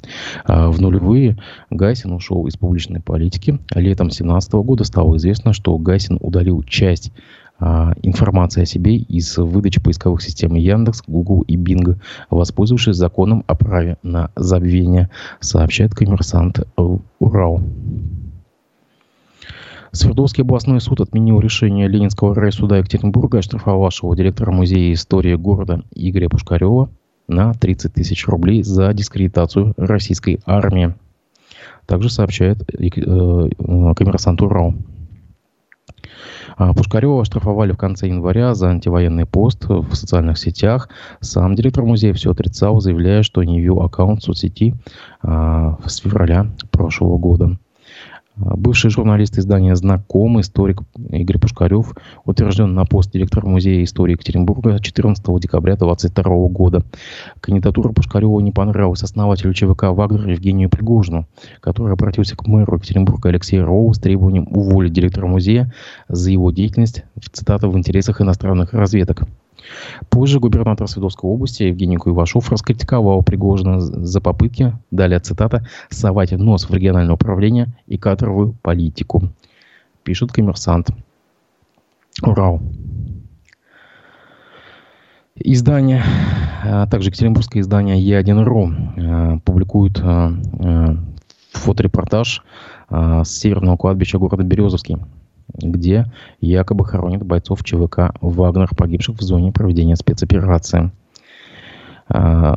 А 0.45 0.71
в 0.71 0.81
нулевые 0.81 1.37
Гайсин 1.69 2.13
ушел 2.13 2.47
из 2.47 2.57
публичной 2.57 2.99
политики. 2.99 3.59
Летом 3.75 4.07
2017 4.07 4.53
года 4.53 4.83
стало 4.85 5.17
известно, 5.17 5.53
что 5.53 5.77
Гайсин 5.77 6.17
удалил 6.19 6.63
часть 6.63 7.11
а, 7.59 7.93
информации 8.01 8.63
о 8.63 8.65
себе 8.65 8.95
из 8.95 9.37
выдачи 9.37 9.79
поисковых 9.79 10.23
систем 10.23 10.55
Яндекс, 10.55 11.03
Google 11.05 11.41
и 11.41 11.57
Bing, 11.57 11.99
воспользовавшись 12.31 12.95
законом 12.95 13.43
о 13.45 13.53
праве 13.53 13.97
на 14.01 14.31
забвение, 14.35 15.11
сообщает 15.41 15.93
коммерсант 15.93 16.61
Урал. 17.19 17.61
Свердловский 19.95 20.43
областной 20.43 20.81
суд 20.81 20.99
отменил 20.99 21.39
решение 21.39 21.87
Ленинского 21.87 22.35
райсуда 22.35 22.79
Екатеринбурга, 22.79 23.39
оштрафовавшего 23.39 24.13
директора 24.13 24.51
музея 24.51 24.93
истории 24.93 25.35
города 25.35 25.83
Игоря 25.95 26.27
Пушкарева 26.27 26.89
на 27.29 27.53
30 27.53 27.93
тысяч 27.93 28.27
рублей 28.27 28.61
за 28.61 28.91
дискредитацию 28.91 29.73
российской 29.77 30.41
армии. 30.45 30.93
Также 31.85 32.09
сообщает 32.09 32.61
э, 32.73 32.87
э, 32.87 33.93
коммерсант 33.95 34.41
Урал. 34.41 34.73
А 36.57 36.73
Пушкарева 36.73 37.21
оштрафовали 37.21 37.71
в 37.71 37.77
конце 37.77 38.09
января 38.09 38.53
за 38.53 38.71
антивоенный 38.71 39.25
пост 39.25 39.63
в 39.69 39.95
социальных 39.95 40.37
сетях. 40.37 40.89
Сам 41.21 41.55
директор 41.55 41.85
музея 41.85 42.11
все 42.13 42.31
отрицал, 42.31 42.81
заявляя, 42.81 43.23
что 43.23 43.41
не 43.43 43.61
вел 43.61 43.81
аккаунт 43.81 44.19
в 44.19 44.25
соцсети 44.25 44.75
а, 45.21 45.77
с 45.85 45.97
февраля 45.99 46.47
прошлого 46.71 47.17
года. 47.17 47.57
Бывший 48.37 48.89
журналист 48.89 49.37
издания 49.37 49.75
«Знаком», 49.75 50.41
историк 50.41 50.81
Игорь 51.09 51.39
Пушкарев, 51.39 51.95
утвержден 52.25 52.73
на 52.73 52.85
пост 52.85 53.11
директора 53.11 53.47
Музея 53.47 53.83
истории 53.83 54.13
Екатеринбурга 54.13 54.79
14 54.79 55.23
декабря 55.39 55.77
2022 55.77 56.47
года. 56.49 56.83
Кандидатура 57.39 57.93
Пушкарева 57.93 58.41
не 58.41 58.51
понравилась 58.51 59.03
основателю 59.03 59.53
ЧВК 59.53 59.83
«Вагнер» 59.83 60.27
Евгению 60.27 60.69
Пригожину, 60.69 61.27
который 61.61 61.93
обратился 61.93 62.35
к 62.35 62.45
мэру 62.45 62.75
Екатеринбурга 62.75 63.29
Алексею 63.29 63.65
Роу 63.65 63.93
с 63.93 63.99
требованием 63.99 64.47
уволить 64.51 64.91
директора 64.91 65.27
музея 65.27 65.73
за 66.09 66.29
его 66.29 66.51
деятельность, 66.51 67.05
цитата, 67.31 67.69
в 67.69 67.77
интересах 67.77 68.19
иностранных 68.19 68.73
разведок. 68.73 69.23
Позже 70.09 70.39
губернатор 70.39 70.87
Свердловской 70.87 71.29
области 71.29 71.63
Евгений 71.63 71.97
Куйвашов 71.97 72.49
раскритиковал 72.49 73.23
Пригожина 73.23 73.79
за 73.79 74.21
попытки, 74.21 74.73
далее 74.91 75.19
цитата, 75.19 75.65
«совать 75.89 76.31
нос 76.31 76.69
в 76.69 76.73
региональное 76.73 77.15
управление 77.15 77.67
и 77.87 77.97
кадровую 77.97 78.55
политику», 78.61 79.29
пишет 80.03 80.31
коммерсант. 80.31 80.89
Урал. 82.21 82.61
Издание, 85.35 86.03
а 86.63 86.87
также 86.87 87.09
екатеринбургское 87.09 87.61
издание 87.61 87.99
Е1.ру 87.99 88.71
а, 88.71 89.39
публикует 89.39 89.99
а, 90.01 90.31
фоторепортаж 91.51 92.43
с 92.89 93.27
северного 93.27 93.77
кладбища 93.77 94.19
города 94.19 94.43
Березовский 94.43 94.97
где 95.53 96.11
якобы 96.39 96.85
хоронят 96.85 97.23
бойцов 97.23 97.63
ЧВК 97.63 98.13
«Вагнер», 98.21 98.69
погибших 98.75 99.17
в 99.17 99.21
зоне 99.21 99.51
проведения 99.51 99.95
спецоперации. 99.95 100.91
А, 102.07 102.55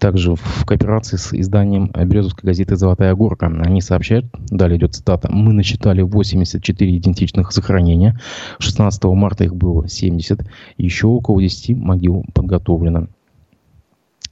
также 0.00 0.34
в 0.34 0.64
кооперации 0.64 1.16
с 1.16 1.32
изданием 1.32 1.92
Березовской 1.92 2.48
газеты 2.48 2.76
«Золотая 2.76 3.14
горка» 3.14 3.46
они 3.46 3.80
сообщают, 3.80 4.26
далее 4.50 4.78
идет 4.78 4.94
цитата, 4.94 5.30
«Мы 5.30 5.52
насчитали 5.52 6.02
84 6.02 6.96
идентичных 6.96 7.52
захоронения, 7.52 8.18
16 8.58 9.04
марта 9.04 9.44
их 9.44 9.54
было 9.54 9.88
70, 9.88 10.40
еще 10.76 11.06
около 11.06 11.40
10 11.40 11.76
могил 11.76 12.24
подготовлено». 12.34 13.08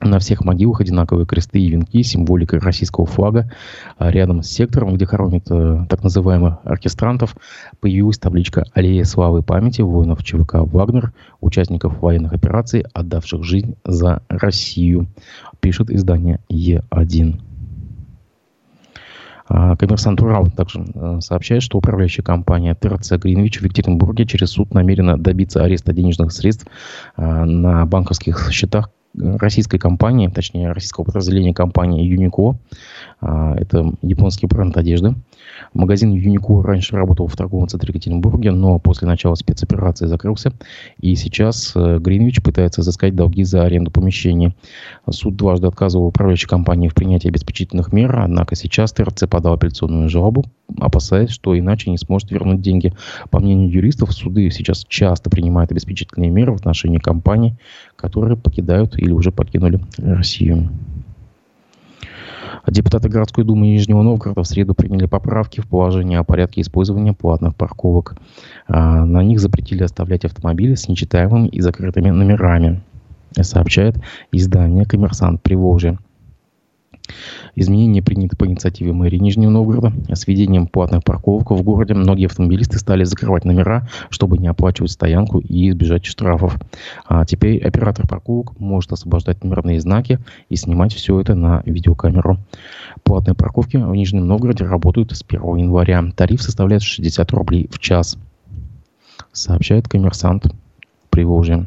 На 0.00 0.20
всех 0.20 0.44
могилах 0.44 0.80
одинаковые 0.80 1.26
кресты 1.26 1.58
и 1.58 1.68
венки, 1.68 2.02
символика 2.02 2.60
российского 2.60 3.04
флага. 3.04 3.50
А 3.96 4.10
рядом 4.10 4.44
с 4.44 4.48
сектором, 4.48 4.94
где 4.94 5.06
хоронят 5.06 5.50
э, 5.50 5.86
так 5.88 6.04
называемых 6.04 6.58
оркестрантов, 6.64 7.36
появилась 7.80 8.18
табличка 8.18 8.64
«Аллея 8.74 9.02
славы 9.02 9.40
и 9.40 9.42
памяти 9.42 9.82
воинов 9.82 10.22
ЧВК 10.22 10.54
«Вагнер», 10.60 11.12
участников 11.40 12.00
военных 12.00 12.32
операций, 12.32 12.84
отдавших 12.94 13.42
жизнь 13.42 13.74
за 13.84 14.22
Россию», 14.28 15.08
пишет 15.58 15.90
издание 15.90 16.38
Е1. 16.48 17.40
А 19.48 19.76
коммерсант 19.76 20.20
Урал 20.20 20.48
также 20.50 20.84
э, 20.94 21.20
сообщает, 21.20 21.62
что 21.62 21.78
управляющая 21.78 22.22
компания 22.22 22.74
ТРЦ 22.74 23.12
«Гринвич» 23.14 23.60
в 23.60 23.64
Екатеринбурге 23.64 24.26
через 24.26 24.50
суд 24.50 24.72
намерена 24.72 25.18
добиться 25.18 25.64
ареста 25.64 25.92
денежных 25.92 26.30
средств 26.30 26.66
э, 27.16 27.44
на 27.44 27.84
банковских 27.86 28.52
счетах 28.52 28.90
российской 29.14 29.78
компании, 29.78 30.28
точнее 30.28 30.72
российского 30.72 31.04
подразделения 31.04 31.54
компании 31.54 32.04
Юнико. 32.04 32.58
А, 33.20 33.54
это 33.56 33.92
японский 34.02 34.46
бренд 34.46 34.76
одежды. 34.76 35.14
Магазин 35.74 36.12
Юнико 36.12 36.62
раньше 36.62 36.96
работал 36.96 37.26
в 37.26 37.36
торговом 37.36 37.68
центре 37.68 37.88
Екатеринбурге, 37.88 38.52
но 38.52 38.78
после 38.78 39.08
начала 39.08 39.34
спецоперации 39.34 40.06
закрылся. 40.06 40.52
И 41.00 41.14
сейчас 41.16 41.72
э, 41.74 41.98
Гринвич 41.98 42.42
пытается 42.42 42.80
изыскать 42.82 43.14
долги 43.14 43.44
за 43.44 43.64
аренду 43.64 43.90
помещений. 43.90 44.54
Суд 45.10 45.36
дважды 45.36 45.66
отказывал 45.66 46.06
управляющей 46.06 46.48
компании 46.48 46.88
в 46.88 46.94
принятии 46.94 47.28
обеспечительных 47.28 47.92
мер, 47.92 48.18
однако 48.20 48.54
сейчас 48.54 48.92
ТРЦ 48.92 49.24
подал 49.28 49.54
апелляционную 49.54 50.08
жалобу, 50.08 50.44
опасаясь, 50.78 51.30
что 51.30 51.58
иначе 51.58 51.90
не 51.90 51.98
сможет 51.98 52.30
вернуть 52.30 52.60
деньги. 52.60 52.92
По 53.30 53.40
мнению 53.40 53.70
юристов, 53.70 54.12
суды 54.12 54.50
сейчас 54.50 54.84
часто 54.88 55.30
принимают 55.30 55.72
обеспечительные 55.72 56.30
меры 56.30 56.52
в 56.52 56.56
отношении 56.56 56.98
компаний, 56.98 57.56
которые 57.98 58.36
покидают 58.36 58.96
или 58.96 59.10
уже 59.10 59.32
покинули 59.32 59.80
Россию. 59.98 60.70
Депутаты 62.66 63.08
городской 63.08 63.44
думы 63.44 63.66
Нижнего 63.66 64.02
Новгорода 64.02 64.42
в 64.42 64.46
среду 64.46 64.74
приняли 64.74 65.06
поправки 65.06 65.60
в 65.60 65.66
положение 65.66 66.18
о 66.18 66.24
порядке 66.24 66.60
использования 66.60 67.14
платных 67.14 67.56
парковок. 67.56 68.16
А, 68.66 69.04
на 69.04 69.22
них 69.22 69.40
запретили 69.40 69.82
оставлять 69.82 70.24
автомобили 70.24 70.74
с 70.74 70.86
нечитаемыми 70.86 71.48
и 71.48 71.60
закрытыми 71.60 72.10
номерами, 72.10 72.82
сообщает 73.40 73.96
издание 74.32 74.84
«Коммерсант 74.84 75.42
Приволжья». 75.42 75.98
Изменения 77.54 78.02
приняты 78.02 78.36
по 78.36 78.46
инициативе 78.46 78.92
мэрии 78.92 79.18
Нижнего 79.18 79.50
Новгорода. 79.50 79.92
С 80.08 80.26
введением 80.26 80.66
платных 80.66 81.04
парковок 81.04 81.50
в 81.50 81.62
городе 81.62 81.94
многие 81.94 82.26
автомобилисты 82.26 82.78
стали 82.78 83.04
закрывать 83.04 83.44
номера, 83.44 83.88
чтобы 84.10 84.38
не 84.38 84.48
оплачивать 84.48 84.90
стоянку 84.90 85.38
и 85.38 85.70
избежать 85.70 86.04
штрафов. 86.04 86.56
А 87.06 87.24
теперь 87.24 87.62
оператор 87.62 88.06
парковок 88.06 88.58
может 88.58 88.92
освобождать 88.92 89.42
номерные 89.42 89.80
знаки 89.80 90.18
и 90.48 90.56
снимать 90.56 90.94
все 90.94 91.20
это 91.20 91.34
на 91.34 91.62
видеокамеру. 91.64 92.38
Платные 93.02 93.34
парковки 93.34 93.76
в 93.76 93.94
Нижнем 93.94 94.26
Новгороде 94.26 94.64
работают 94.64 95.12
с 95.12 95.24
1 95.26 95.56
января. 95.56 96.04
Тариф 96.14 96.42
составляет 96.42 96.82
60 96.82 97.30
рублей 97.32 97.68
в 97.72 97.78
час, 97.78 98.18
сообщает 99.32 99.88
коммерсант 99.88 100.52
Приволжья. 101.10 101.66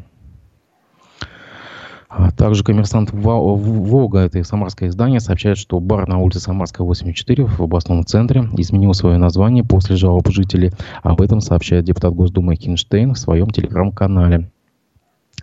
А 2.14 2.30
также 2.30 2.62
коммерсант 2.62 3.10
Волга, 3.10 4.18
это 4.18 4.44
самарское 4.44 4.90
издание, 4.90 5.18
сообщает, 5.18 5.56
что 5.56 5.80
бар 5.80 6.06
на 6.06 6.18
улице 6.18 6.40
Самарская, 6.40 6.86
84 6.86 7.46
в 7.46 7.62
областном 7.62 8.04
центре 8.04 8.46
изменил 8.58 8.92
свое 8.92 9.16
название 9.16 9.64
после 9.64 9.96
жалоб 9.96 10.28
жителей. 10.28 10.72
Об 11.02 11.22
этом 11.22 11.40
сообщает 11.40 11.86
депутат 11.86 12.12
Госдумы 12.12 12.56
Хинштейн 12.56 13.14
в 13.14 13.18
своем 13.18 13.48
телеграм-канале. 13.48 14.51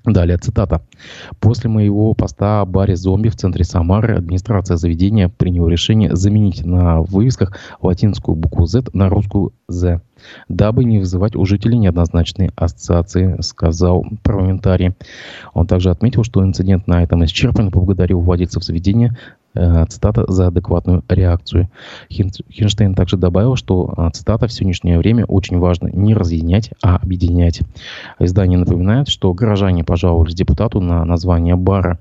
Далее 0.06 0.38
цитата. 0.38 0.82
«После 1.40 1.70
моего 1.70 2.14
поста 2.14 2.62
о 2.62 2.66
баре 2.66 2.96
«Зомби» 2.96 3.30
в 3.30 3.36
центре 3.36 3.64
Самары 3.64 4.16
администрация 4.16 4.78
заведения 4.78 5.30
приняла 5.30 5.70
решение 5.70 6.16
заменить 6.16 6.66
на 6.66 7.02
вывесках 7.02 7.58
латинскую 7.82 8.36
букву 8.36 8.66
«Z» 8.66 8.86
на 8.94 9.10
русскую 9.10 9.54
«Z», 9.68 10.02
дабы 10.48 10.86
не 10.86 11.00
вызывать 11.00 11.36
у 11.36 11.46
жителей 11.46 11.78
неоднозначные 11.78 12.52
ассоциации, 12.56 13.38
сказал 13.42 14.06
парламентарий. 14.24 14.94
Он 15.54 15.68
также 15.68 15.90
отметил, 15.90 16.24
что 16.24 16.44
инцидент 16.44 16.88
на 16.88 17.04
этом 17.04 17.24
исчерпан, 17.26 17.72
поблагодарил 17.72 18.20
владельцев 18.20 18.64
заведения 18.64 19.18
цитата, 19.90 20.26
за 20.28 20.48
адекватную 20.48 21.04
реакцию. 21.10 21.70
Хинштейн 22.10 22.94
также 22.94 23.18
добавил, 23.18 23.56
что, 23.56 23.94
э, 23.98 24.10
цитата, 24.14 24.48
в 24.48 24.54
сегодняшнее 24.54 24.98
время 24.98 25.26
очень 25.26 25.58
важно 25.60 25.90
не 25.92 26.14
разъединять, 26.14 26.72
а 26.84 26.98
объединять. 26.98 27.62
Издание 28.20 28.60
напоминает, 28.60 29.08
что 29.08 29.34
горожане 29.34 29.84
пожаловались 29.84 30.36
депутату 30.36 30.80
на 30.82 31.04
название 31.06 31.56
бара. 31.56 32.00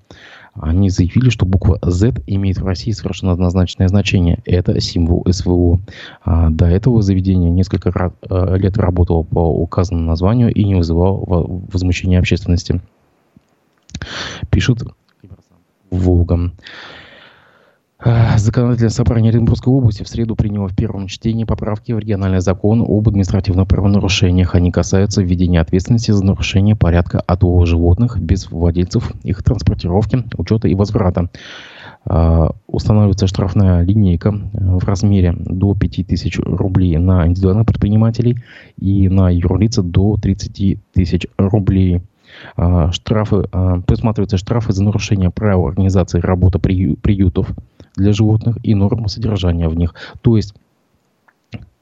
Они 0.55 0.91
заявили, 0.91 1.31
что 1.31 1.47
буква 1.47 1.79
Z 1.83 2.15
имеет 2.27 2.59
в 2.59 2.67
России 2.67 2.91
совершенно 2.91 3.33
однозначное 3.33 3.87
значение. 3.89 4.41
Это 4.45 4.81
символ 4.81 5.25
СВО. 5.31 5.81
А 6.25 6.51
до 6.51 6.67
этого 6.67 7.01
заведение 7.01 7.51
несколько 7.51 8.13
э, 8.29 8.57
лет 8.59 8.77
работало 8.77 9.23
по 9.23 9.41
указанному 9.41 10.09
названию 10.09 10.53
и 10.53 10.65
не 10.65 10.75
вызывало 10.75 11.47
возмущения 11.73 12.19
общественности. 12.19 12.81
Пишут 14.51 14.83
Волгом. 15.91 16.53
Законодательное 18.01 18.91
собрание 18.91 19.31
Оренбургской 19.31 19.73
области 19.73 20.05
в 20.05 20.09
среду 20.09 20.37
приняло 20.37 20.69
в 20.69 20.77
первом 20.77 21.09
чтении 21.09 21.43
поправки 21.43 21.91
в 21.91 21.99
региональный 21.99 22.41
закон 22.41 22.81
об 22.81 23.09
административных 23.09 23.67
правонарушениях. 23.67 24.55
Они 24.55 24.71
касаются 24.71 25.21
введения 25.21 25.61
ответственности 25.61 26.13
за 26.13 26.25
нарушение 26.25 26.77
порядка 26.77 27.19
отлова 27.19 27.67
животных 27.67 28.21
без 28.21 28.49
владельцев, 28.53 29.11
их 29.25 29.43
транспортировки, 29.43 30.23
учета 30.37 30.69
и 30.69 30.77
возврата. 30.77 31.29
А, 32.05 32.53
устанавливается 32.69 33.27
штрафная 33.27 33.83
линейка 33.83 34.31
в 34.31 34.85
размере 34.85 35.35
до 35.37 35.75
5000 35.75 36.39
рублей 36.39 36.97
на 36.99 37.27
индивидуальных 37.27 37.67
предпринимателей 37.67 38.39
и 38.77 39.09
на 39.09 39.29
юрлица 39.29 39.83
до 39.83 40.17
30 40.17 40.79
тысяч 40.93 41.27
рублей. 41.37 42.03
А, 42.57 42.93
штрафы, 42.93 43.49
а, 43.51 43.81
предусматриваются 43.81 44.37
штрафы 44.37 44.73
за 44.73 44.85
нарушение 44.85 45.31
правил 45.31 45.67
организации 45.67 46.21
работы 46.21 46.61
приютов, 46.61 47.51
для 47.99 48.13
животных 48.13 48.57
и 48.63 48.75
нормы 48.75 49.09
содержания 49.09 49.69
в 49.69 49.75
них. 49.75 49.95
То 50.23 50.37
есть 50.37 50.55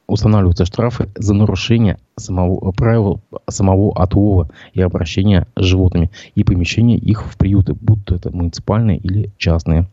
устанавливаются 0.07 0.64
штрафы 0.64 1.09
за 1.16 1.35
нарушение 1.35 1.98
самого 2.16 2.72
правил 2.72 3.20
самого 3.48 3.92
отлова 4.00 4.48
и 4.72 4.81
обращения 4.81 5.46
с 5.57 5.64
животными 5.64 6.11
и 6.35 6.44
помещения 6.44 6.96
их 6.96 7.24
в 7.26 7.37
приюты, 7.37 7.74
будь 7.74 8.05
то 8.05 8.14
это 8.14 8.31
муниципальные 8.31 8.98
или 8.98 9.31
частные. 9.37 9.88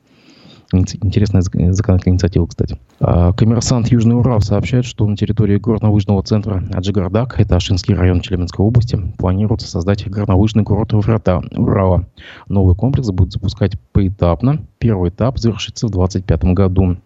Интересная 0.73 1.41
законодательная 1.41 2.15
инициатива, 2.15 2.45
кстати. 2.47 2.79
А, 2.99 3.31
коммерсант 3.33 3.89
Южный 3.89 4.17
Урал 4.17 4.41
сообщает, 4.41 4.85
что 4.85 5.07
на 5.07 5.15
территории 5.15 5.57
горнолыжного 5.57 6.23
центра 6.23 6.63
Аджигардак, 6.73 7.39
это 7.39 7.55
Ашинский 7.55 7.93
район 7.93 8.21
Челябинской 8.21 8.65
области, 8.65 8.99
планируется 9.17 9.67
создать 9.67 10.09
горнолыжный 10.09 10.63
курорт 10.63 10.93
Врата 10.93 11.41
Урала. 11.51 12.05
Новый 12.47 12.75
комплекс 12.75 13.09
будет 13.09 13.33
запускать 13.33 13.73
поэтапно. 13.91 14.65
Первый 14.79 15.09
этап 15.09 15.37
завершится 15.37 15.87
в 15.87 15.91
2025 15.91 16.43
году. 16.53 16.97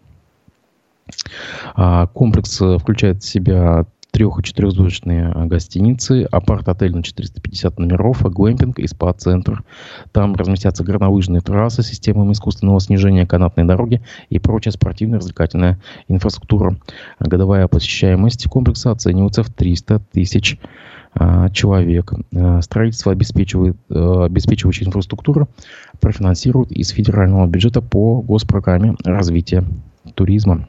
А, 1.74 2.06
комплекс 2.08 2.60
э, 2.60 2.78
включает 2.78 3.22
в 3.22 3.28
себя 3.28 3.86
трех- 4.10 4.38
и 4.38 4.42
четырехзвездочные 4.42 5.28
а, 5.28 5.46
гостиницы, 5.46 6.26
апарт-отель 6.30 6.94
на 6.94 7.02
450 7.02 7.78
номеров, 7.78 8.22
глэмпинг 8.22 8.78
и 8.78 8.86
спа-центр. 8.86 9.64
Там 10.12 10.34
разместятся 10.34 10.84
горнолыжные 10.84 11.40
трассы 11.40 11.82
системами 11.82 12.32
искусственного 12.32 12.80
снижения 12.80 13.26
канатной 13.26 13.64
дороги 13.64 14.00
и 14.30 14.38
прочая 14.38 14.72
спортивная 14.72 15.18
развлекательная 15.18 15.78
инфраструктура. 16.08 16.76
Годовая 17.20 17.68
посещаемость 17.68 18.48
комплекса 18.48 18.90
оценивается 18.90 19.42
в 19.42 19.50
300 19.50 20.00
тысяч 20.12 20.58
а, 21.14 21.50
человек. 21.50 22.12
А, 22.34 22.62
строительство 22.62 23.12
обеспечивает, 23.12 23.76
обеспечивающая 23.90 24.86
инфраструктура 24.86 25.48
профинансирует 26.00 26.72
из 26.72 26.88
федерального 26.90 27.46
бюджета 27.46 27.82
по 27.82 28.20
госпрограмме 28.22 28.96
развития 29.04 29.64
туризма. 30.14 30.66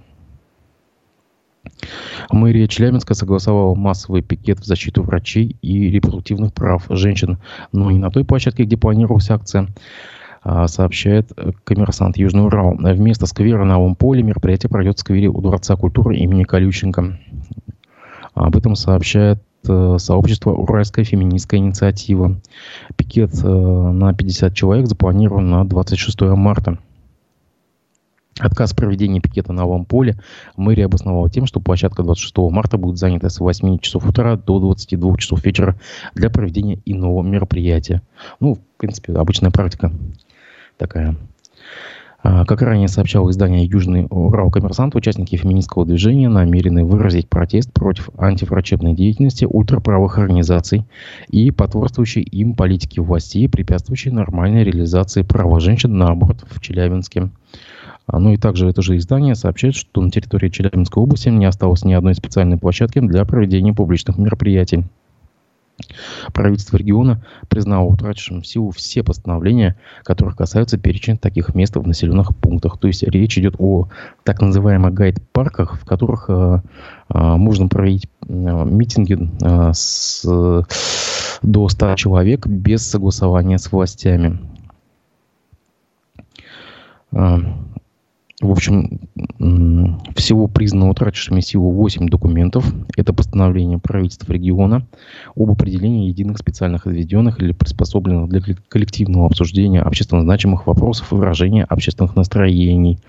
Мэрия 2.32 2.68
Челябинска 2.68 3.14
согласовала 3.14 3.76
массовый 3.76 4.22
пикет 4.22 4.60
в 4.60 4.66
защиту 4.66 5.04
врачей 5.04 5.56
и 5.62 5.90
репродуктивных 5.90 6.54
прав 6.54 6.86
женщин, 6.90 7.38
но 7.72 7.92
не 7.92 8.00
на 8.00 8.12
той 8.12 8.26
площадке, 8.26 8.64
где 8.64 8.78
планировалась 8.78 9.30
акция, 9.30 9.68
а, 10.44 10.68
сообщает 10.68 11.32
коммерсант 11.64 12.18
Южный 12.18 12.46
Урал. 12.46 12.76
Вместо 12.78 13.26
сквера 13.26 13.66
на 13.66 13.76
Новом 13.76 13.96
поле 13.96 14.24
мероприятие 14.24 14.70
пройдет 14.70 14.98
в 14.98 15.02
сквере 15.02 15.28
у 15.28 15.42
Дворца 15.42 15.76
культуры 15.76 16.18
имени 16.18 16.44
Колюченко. 16.44 17.20
Об 18.34 18.56
этом 18.56 18.76
сообщает 18.76 19.42
э, 19.68 19.98
сообщество 19.98 20.52
«Уральская 20.52 21.04
феминистская 21.04 21.60
инициатива». 21.60 22.40
Пикет 22.96 23.34
э, 23.44 23.48
на 23.48 24.14
50 24.14 24.54
человек 24.54 24.88
запланирован 24.88 25.50
на 25.50 25.66
26 25.66 26.22
марта. 26.22 26.78
Отказ 28.39 28.73
проведения 28.73 29.19
пикета 29.19 29.54
на 29.54 29.63
новом 29.63 29.86
поле 29.86 30.17
мэрия 30.56 30.86
обосновала 30.86 31.30
тем, 31.30 31.45
что 31.45 31.60
площадка 31.60 32.04
26 32.04 32.38
марта 32.52 32.78
будет 32.78 32.97
занята 32.97 33.30
с 33.30 33.39
8 33.39 33.80
часов 33.80 34.08
утра 34.08 34.38
до 34.38 34.60
22 34.60 35.17
часов 35.17 35.45
вечера 35.45 35.78
для 36.15 36.30
проведения 36.30 36.80
иного 36.86 37.21
мероприятия. 37.21 38.02
Ну, 38.39 38.56
в 38.56 38.60
принципе, 38.78 39.13
обычная 39.13 39.52
практика 39.52 39.91
такая. 40.78 41.15
А, 42.21 42.45
как 42.45 42.62
ранее 42.62 42.89
сообщало 42.89 43.30
издание 43.30 43.65
«Южный 43.65 44.06
Урал 44.10 44.52
Коммерсант», 44.52 44.95
участники 44.95 45.38
феминистского 45.38 45.86
движения 45.86 46.28
намерены 46.28 46.84
выразить 46.84 47.30
протест 47.30 47.71
против 47.71 48.10
антиврачебной 48.17 48.93
деятельности 48.93 49.45
ультраправых 49.45 50.17
организаций 50.17 50.86
и 51.30 51.52
потворствующей 51.52 52.21
им 52.21 52.56
политики 52.56 52.99
властей, 52.99 53.47
препятствующей 53.47 54.12
нормальной 54.12 54.65
реализации 54.65 55.21
права 55.21 55.62
женщин 55.62 55.97
на 55.97 56.10
аборт 56.10 56.43
в 56.49 56.60
Челябинске. 56.60 57.30
А, 58.12 58.17
ну 58.17 58.32
и 58.32 58.38
также 58.38 58.67
это 58.67 58.82
же 58.82 58.98
издание 58.98 59.36
сообщает, 59.36 59.76
что 59.76 60.02
на 60.02 60.10
территории 60.10 60.50
Челябинской 60.50 61.02
области 61.02 61.30
не 61.30 61.45
осталось 61.45 61.86
ни 61.86 61.93
одной 61.93 62.15
специальной 62.15 62.58
площадки 62.58 63.00
для 63.00 63.24
проведения 63.24 63.72
публичных 63.72 64.17
мероприятий. 64.17 64.84
Правительство 66.34 66.76
региона 66.76 67.24
признало 67.48 67.86
утратившим 67.86 68.43
силу 68.43 68.72
все 68.72 69.04
постановления, 69.04 69.78
которых 70.04 70.36
касаются 70.36 70.78
перечня 70.78 71.17
таких 71.17 71.54
мест 71.54 71.76
в 71.76 71.88
населенных 71.88 72.36
пунктах. 72.36 72.80
То 72.80 72.88
есть 72.88 73.04
речь 73.04 73.38
идет 73.38 73.56
о 73.60 73.88
так 74.24 74.41
называемых 74.41 74.93
гайд-парках, 74.93 75.80
в 75.80 75.86
которых 75.86 76.26
э, 76.30 76.62
э, 77.13 77.17
можно 77.36 77.67
проводить 77.67 78.10
э, 78.28 78.34
митинги 78.34 79.17
э, 79.41 79.72
с, 79.74 80.26
до 81.43 81.69
100 81.69 81.95
человек 81.95 82.45
без 82.48 82.86
согласования 82.86 83.58
с 83.58 83.72
властями. 83.72 84.39
Э, 87.12 87.38
в 88.41 88.52
общем, 88.52 89.02
всего 90.15 90.47
признано 90.47 90.89
утратившими 90.89 91.41
силу 91.41 91.71
8 91.71 92.08
документов. 92.08 92.73
Это 92.95 93.12
постановление 93.12 93.80
правительства 93.80 94.32
региона 94.32 94.88
об 95.36 95.52
определении 95.52 96.08
единых 96.08 96.38
специальных 96.38 96.88
отведенных 96.88 97.41
или 97.41 97.52
приспособленных 97.52 98.30
для 98.30 98.56
коллективного 98.69 99.25
обсуждения 99.25 99.82
общественно 99.82 100.21
значимых 100.21 100.67
вопросов 100.67 101.12
и 101.12 101.15
выражения 101.15 101.65
общественных 101.65 102.15
настроений. 102.15 102.99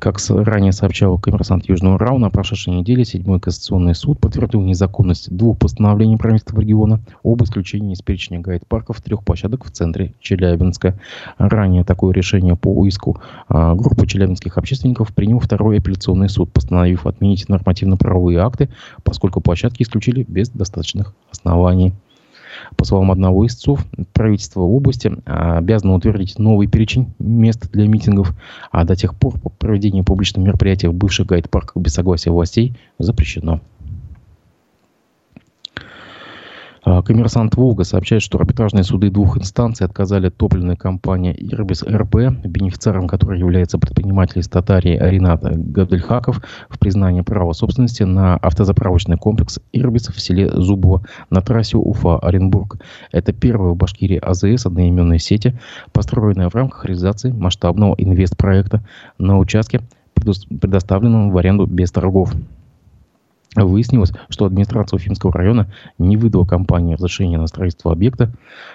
Как 0.00 0.18
ранее 0.28 0.70
сообщал 0.70 1.18
коммерсант 1.18 1.68
Южного 1.68 1.98
РАУ, 1.98 2.18
на 2.18 2.30
прошедшей 2.30 2.72
неделе 2.72 3.04
Седьмой 3.04 3.40
Конституционный 3.40 3.96
суд 3.96 4.20
подтвердил 4.20 4.60
незаконность 4.60 5.34
двух 5.34 5.58
постановлений 5.58 6.16
правительства 6.16 6.60
региона 6.60 7.00
об 7.24 7.42
исключении 7.42 7.92
из 7.92 8.00
перечня 8.00 8.38
гайд-парков 8.38 9.00
трех 9.00 9.24
площадок 9.24 9.64
в 9.64 9.72
центре 9.72 10.14
Челябинска. 10.20 10.96
Ранее 11.38 11.82
такое 11.82 12.14
решение 12.14 12.54
по 12.54 12.86
иску 12.86 13.20
а, 13.48 13.74
группы 13.74 14.06
челябинских 14.06 14.58
общественников 14.58 15.12
принял 15.12 15.40
второй 15.40 15.78
апелляционный 15.78 16.28
суд, 16.28 16.52
постановив 16.52 17.06
отменить 17.06 17.48
нормативно-правовые 17.48 18.38
акты, 18.38 18.68
поскольку 19.02 19.40
площадки 19.40 19.82
исключили 19.82 20.24
без 20.28 20.50
достаточных 20.50 21.14
оснований. 21.32 21.94
По 22.76 22.84
словам 22.84 23.10
одного 23.10 23.44
из 23.44 23.54
ЦОВ, 23.54 23.84
правительство 24.12 24.60
области 24.60 25.12
а, 25.26 25.58
обязано 25.58 25.94
утвердить 25.94 26.38
новый 26.38 26.66
перечень 26.66 27.12
мест 27.18 27.70
для 27.72 27.88
митингов, 27.88 28.34
а 28.70 28.84
до 28.84 28.96
тех 28.96 29.14
пор 29.14 29.34
проведение 29.58 30.02
публичных 30.04 30.44
мероприятий 30.44 30.88
в 30.88 30.94
бывших 30.94 31.26
гайд-парках 31.26 31.76
без 31.76 31.94
согласия 31.94 32.30
властей 32.30 32.76
запрещено. 32.98 33.60
А, 35.74 36.73
коммерсант 36.84 37.56
«Волга» 37.56 37.84
сообщает, 37.84 38.22
что 38.22 38.38
арбитражные 38.38 38.84
суды 38.84 39.10
двух 39.10 39.38
инстанций 39.38 39.86
отказали 39.86 40.28
топливной 40.28 40.76
компании 40.76 41.34
«Ирбис 41.38 41.82
РБ», 41.82 42.44
бенефициаром 42.44 43.08
которой 43.08 43.38
является 43.38 43.78
предприниматель 43.78 44.40
из 44.40 44.48
Татарии 44.48 44.98
Ринат 45.00 45.42
Габдельхаков, 45.42 46.42
в 46.68 46.78
признании 46.78 47.22
права 47.22 47.52
собственности 47.52 48.02
на 48.02 48.36
автозаправочный 48.36 49.16
комплекс 49.16 49.60
«Ирбис» 49.72 50.08
в 50.08 50.20
селе 50.20 50.50
Зубово 50.50 51.04
на 51.30 51.40
трассе 51.40 51.78
Уфа-Оренбург. 51.78 52.78
Это 53.12 53.32
первая 53.32 53.72
в 53.72 53.76
Башкирии 53.76 54.18
АЗС 54.18 54.66
одноименной 54.66 55.18
сети, 55.18 55.58
построенная 55.92 56.50
в 56.50 56.54
рамках 56.54 56.84
реализации 56.84 57.30
масштабного 57.30 57.94
инвестпроекта 57.96 58.84
на 59.18 59.38
участке, 59.38 59.80
предоставленном 60.14 61.30
в 61.30 61.38
аренду 61.38 61.66
без 61.66 61.90
торгов. 61.90 62.34
Выяснилось, 63.56 64.12
что 64.28 64.46
администрация 64.46 64.96
Уфимского 64.96 65.32
района 65.32 65.72
не 65.98 66.16
выдала 66.16 66.44
компании 66.44 66.94
разрешения 66.94 67.38
на 67.38 67.46
строительство 67.46 67.92
объекта. 67.92 68.32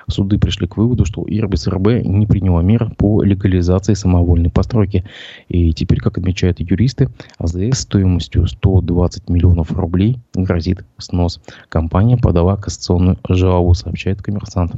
Суды 0.07 0.37
пришли 0.37 0.67
к 0.67 0.77
выводу, 0.77 1.05
что 1.05 1.25
Ирбис 1.27 1.67
РБ 1.67 2.05
не 2.05 2.25
приняла 2.25 2.61
мер 2.61 2.91
по 2.97 3.21
легализации 3.23 3.93
самовольной 3.93 4.49
постройки. 4.49 5.05
И 5.47 5.73
теперь, 5.73 5.99
как 5.99 6.17
отмечают 6.17 6.59
юристы, 6.59 7.09
АЗС 7.37 7.79
стоимостью 7.79 8.47
120 8.47 9.29
миллионов 9.29 9.71
рублей 9.71 10.19
грозит 10.33 10.85
снос. 10.97 11.41
Компания 11.67 12.17
подала 12.17 12.55
кассационную 12.55 13.17
жалобу, 13.27 13.73
сообщает 13.73 14.21
коммерсант. 14.21 14.73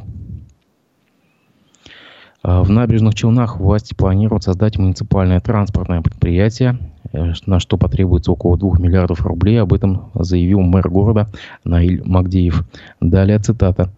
А, 2.44 2.64
в 2.64 2.70
набережных 2.70 3.16
Челнах 3.16 3.60
власти 3.60 3.94
планируют 3.94 4.44
создать 4.44 4.78
муниципальное 4.78 5.40
транспортное 5.40 6.02
предприятие, 6.02 6.80
э, 7.14 7.34
на 7.46 7.60
что 7.60 7.78
потребуется 7.78 8.32
около 8.32 8.58
2 8.58 8.80
миллиардов 8.80 9.26
рублей. 9.26 9.62
Об 9.62 9.74
этом 9.74 10.12
заявил 10.16 10.62
мэр 10.62 10.90
города 10.90 11.28
Наиль 11.64 12.02
Магдеев. 12.04 12.64
Далее 13.00 13.40
цитата. 13.40 13.92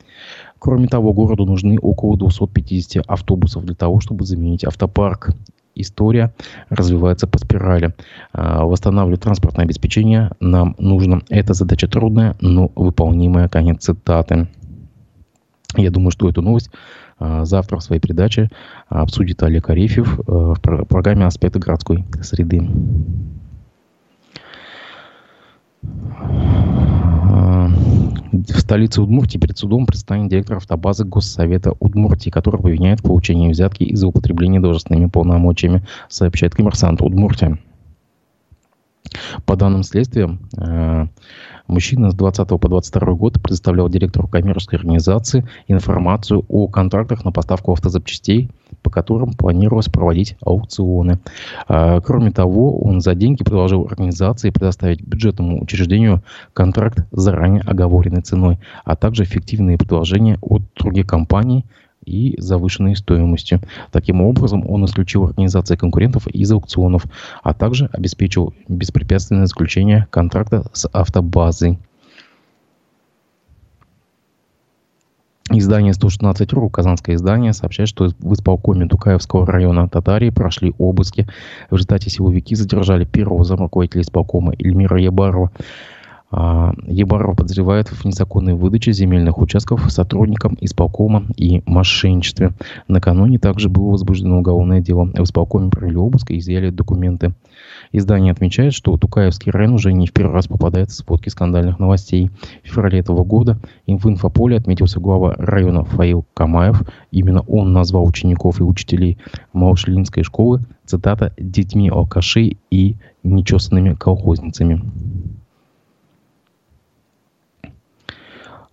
Кроме 0.60 0.88
того, 0.88 1.14
городу 1.14 1.46
нужны 1.46 1.78
около 1.78 2.18
250 2.18 3.04
автобусов 3.08 3.66
для 3.66 3.76
того, 3.76 4.00
чтобы 4.00 4.26
заменить 4.26 4.64
автопарк. 4.64 5.30
История 5.76 6.34
развивается 6.70 7.28
по 7.28 7.40
спирали. 7.40 7.94
А, 8.34 8.66
восстанавливать 8.66 9.22
транспортное 9.22 9.66
обеспечение 9.66 10.32
нам 10.40 10.76
нужно. 10.78 11.22
Это 11.30 11.54
задача 11.54 11.88
трудная, 11.88 12.36
но 12.42 12.72
выполнимая. 12.76 13.48
Конец 13.48 13.84
цитаты. 13.84 14.48
Я 15.76 15.90
думаю, 15.90 16.12
что 16.12 16.30
эту 16.30 16.42
новость 16.42 16.70
завтра 17.46 17.78
в 17.78 17.84
своей 17.84 18.02
передаче 18.02 18.50
обсудит 18.90 19.42
Олег 19.44 19.70
Арефьев 19.70 20.20
э, 20.20 20.24
в 20.28 20.86
программе 20.86 21.26
«Аспекты 21.26 21.60
городской 21.60 22.06
среды». 22.22 22.68
А, 27.36 27.68
в 28.32 28.60
столице 28.60 29.02
Удмуртии 29.02 29.38
перед 29.38 29.58
судом 29.58 29.86
предстанет 29.86 30.30
директор 30.30 30.58
автобазы 30.58 31.06
Госсовета 31.06 31.74
Удмуртии, 31.80 32.30
который 32.30 32.60
обвиняет 32.60 33.00
в 33.00 33.04
получении 33.04 33.50
взятки 33.50 33.84
из-за 33.84 34.08
употребления 34.08 34.60
должностными 34.60 35.08
полномочиями, 35.08 35.84
сообщает 36.10 36.56
коммерсант 36.56 37.02
Удмуртия. 37.02 37.58
По 39.46 39.56
данным 39.56 39.84
следствия, 39.84 40.38
э, 40.58 41.08
мужчина 41.68 42.12
с 42.12 42.16
20 42.16 42.48
по 42.48 42.68
22 42.68 43.14
год 43.14 43.42
предоставлял 43.42 43.90
директору 43.90 44.28
коммерческой 44.28 44.76
организации 44.76 45.48
информацию 45.68 46.46
о 46.48 46.68
контрактах 46.68 47.26
на 47.26 47.32
поставку 47.32 47.74
автозапчастей, 47.74 48.50
по 48.82 48.90
которым 48.90 49.34
планировалось 49.34 49.88
проводить 49.88 50.36
аукционы. 50.44 51.20
А, 51.68 52.02
кроме 52.02 52.32
того, 52.32 52.80
он 52.82 53.02
за 53.02 53.16
деньги 53.16 53.44
предложил 53.44 53.86
организации 53.86 54.50
предоставить 54.50 55.02
бюджетному 55.02 55.62
учреждению 55.62 56.24
контракт 56.54 57.06
заранее 57.12 57.62
оговоренной 57.62 58.22
ценой, 58.22 58.60
а 58.84 58.96
также 58.96 59.24
эффективные 59.24 59.78
предложения 59.78 60.38
от 60.42 60.62
других 60.76 61.08
компаний– 61.08 61.66
и 62.06 62.36
завышенной 62.40 62.96
стоимостью. 62.96 63.62
Таким 63.92 64.22
образом, 64.22 64.70
он 64.70 64.86
исключил 64.86 65.26
организации 65.26 65.76
конкурентов 65.76 66.28
из 66.28 66.52
аукционов, 66.52 67.06
а 67.42 67.54
также 67.54 67.90
обеспечил 67.92 68.54
беспрепятственное 68.68 69.46
заключение 69.46 70.08
контракта 70.12 70.66
с 70.74 70.88
автобазой. 70.88 71.80
Издание 75.52 75.92
116.ру, 75.94 76.70
казанское 76.70 77.16
издание, 77.16 77.54
сообщает, 77.54 77.90
что 77.90 78.10
в 78.18 78.34
исполкоме 78.34 78.88
Тукаевского 78.88 79.46
района 79.46 79.90
Татарии 79.90 80.30
прошли 80.30 80.74
обыски. 80.78 81.28
В 81.70 81.74
результате 81.74 82.10
силовики 82.10 82.56
задержали 82.56 83.04
первого 83.06 83.44
замруководителя 83.44 84.02
исполкома 84.02 84.54
Эльмира 84.58 85.00
Ебарова. 85.00 85.52
А, 86.36 86.74
Ебаров 86.88 87.38
подозревает 87.38 87.90
в 87.90 88.06
незаконной 88.06 88.56
выдаче 88.56 88.92
земельных 88.92 89.38
участков 89.38 89.92
сотрудникам 89.92 90.58
исполкома 90.60 91.26
и 91.38 91.62
мошенничестве. 91.68 92.54
Накануне 92.88 93.38
также 93.38 93.70
было 93.70 93.92
возбуждено 93.92 94.40
уголовное 94.40 94.82
дело. 94.82 95.06
В 95.06 95.24
исполкоме 95.24 95.70
провели 95.70 95.96
обыск 95.96 96.32
и 96.32 96.40
изъяли 96.40 96.72
документы. 96.72 97.36
Издание 97.92 98.32
отмечает, 98.32 98.74
что 98.74 98.98
Тукаевский 98.98 99.52
район 99.52 99.76
уже 99.76 99.94
не 99.94 100.08
в 100.08 100.12
первый 100.12 100.34
раз 100.34 100.48
попадает 100.48 100.90
в 100.90 100.96
сводки 100.96 101.30
скандальных 101.30 101.78
новостей. 101.78 102.32
В 102.64 102.68
феврале 102.68 102.98
этого 102.98 103.24
года 103.24 103.60
в 103.86 104.10
инфополе 104.10 104.58
отметился 104.58 105.00
глава 105.00 105.36
района 105.38 105.84
Фаил 105.84 106.26
Камаев. 106.34 106.82
Именно 107.12 107.42
он 107.42 107.74
назвал 107.74 108.08
учеников 108.08 108.60
и 108.60 108.64
учителей 108.64 109.20
Малошлинской 109.54 110.24
школы, 110.24 110.62
цитата, 110.84 111.32
«детьми 111.38 111.90
алкашей 111.90 112.58
и 112.72 112.96
нечесанными 113.22 113.94
колхозницами». 113.94 114.82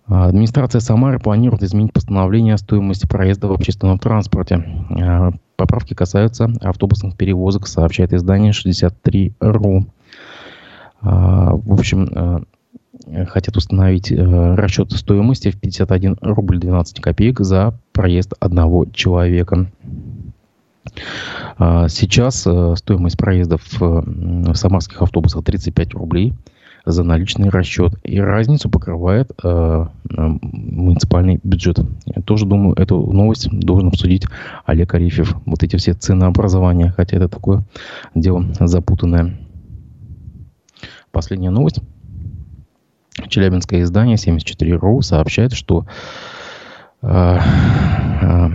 администрация 0.11 0.81
Самары 0.81 1.19
планирует 1.19 1.63
изменить 1.63 1.93
постановление 1.93 2.55
о 2.55 2.57
стоимости 2.57 3.07
проезда 3.07 3.47
в 3.47 3.53
общественном 3.53 3.97
транспорте. 3.97 4.63
А, 4.89 5.31
поправки 5.55 5.93
касаются 5.93 6.51
автобусных 6.61 7.15
перевозок, 7.15 7.67
сообщает 7.67 8.11
издание 8.11 8.51
63.ru. 8.51 9.85
А, 11.01 11.55
в 11.55 11.73
общем, 11.73 12.45
хотят 13.27 13.55
установить 13.55 14.11
расчет 14.11 14.91
стоимости 14.91 15.49
в 15.49 15.59
51 15.59 16.17
рубль 16.21 16.59
12 16.59 16.99
копеек 16.99 17.39
за 17.39 17.73
проезд 17.93 18.33
одного 18.39 18.85
человека. 18.85 19.71
Сейчас 21.57 22.41
стоимость 22.77 23.17
проездов 23.17 23.61
в 23.79 24.53
самарских 24.55 25.01
автобусах 25.01 25.43
35 25.45 25.93
рублей– 25.93 26.33
за 26.85 27.03
наличный 27.03 27.49
расчет. 27.49 27.93
И 28.03 28.19
разницу 28.19 28.69
покрывает 28.69 29.31
э, 29.43 29.85
э, 30.09 30.27
муниципальный 30.41 31.39
бюджет. 31.43 31.79
Я 32.05 32.21
тоже 32.21 32.45
думаю, 32.45 32.75
эту 32.75 33.11
новость 33.11 33.49
должен 33.51 33.89
обсудить 33.89 34.25
Олег 34.65 34.93
Арифьев. 34.93 35.35
Вот 35.45 35.63
эти 35.63 35.75
все 35.75 35.93
ценообразования, 35.93 36.93
хотя 36.95 37.17
это 37.17 37.27
такое 37.27 37.63
дело 38.15 38.45
запутанное. 38.59 39.37
Последняя 41.11 41.51
новость. 41.51 41.81
Челябинское 43.27 43.83
издание 43.83 44.15
74.ru 44.15 45.01
сообщает, 45.01 45.53
что 45.53 45.85
э, 47.01 47.37
э, 48.21 48.49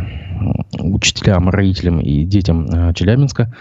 учителям, 0.79 1.49
родителям 1.49 2.01
и 2.01 2.25
детям 2.25 2.67
э, 2.67 2.95
Челябинска 2.95 3.53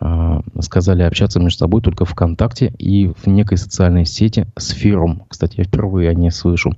э, 0.00 0.40
сказали 0.60 1.02
общаться 1.02 1.40
между 1.40 1.58
собой 1.58 1.82
только 1.82 2.04
ВКонтакте 2.04 2.72
и 2.78 3.08
в 3.08 3.26
некой 3.26 3.58
социальной 3.58 4.04
сети 4.04 4.46
с 4.56 4.70
фиром. 4.70 5.22
Кстати, 5.28 5.54
я 5.58 5.64
впервые 5.64 6.10
о 6.10 6.14
ней 6.14 6.30
слышу. 6.30 6.76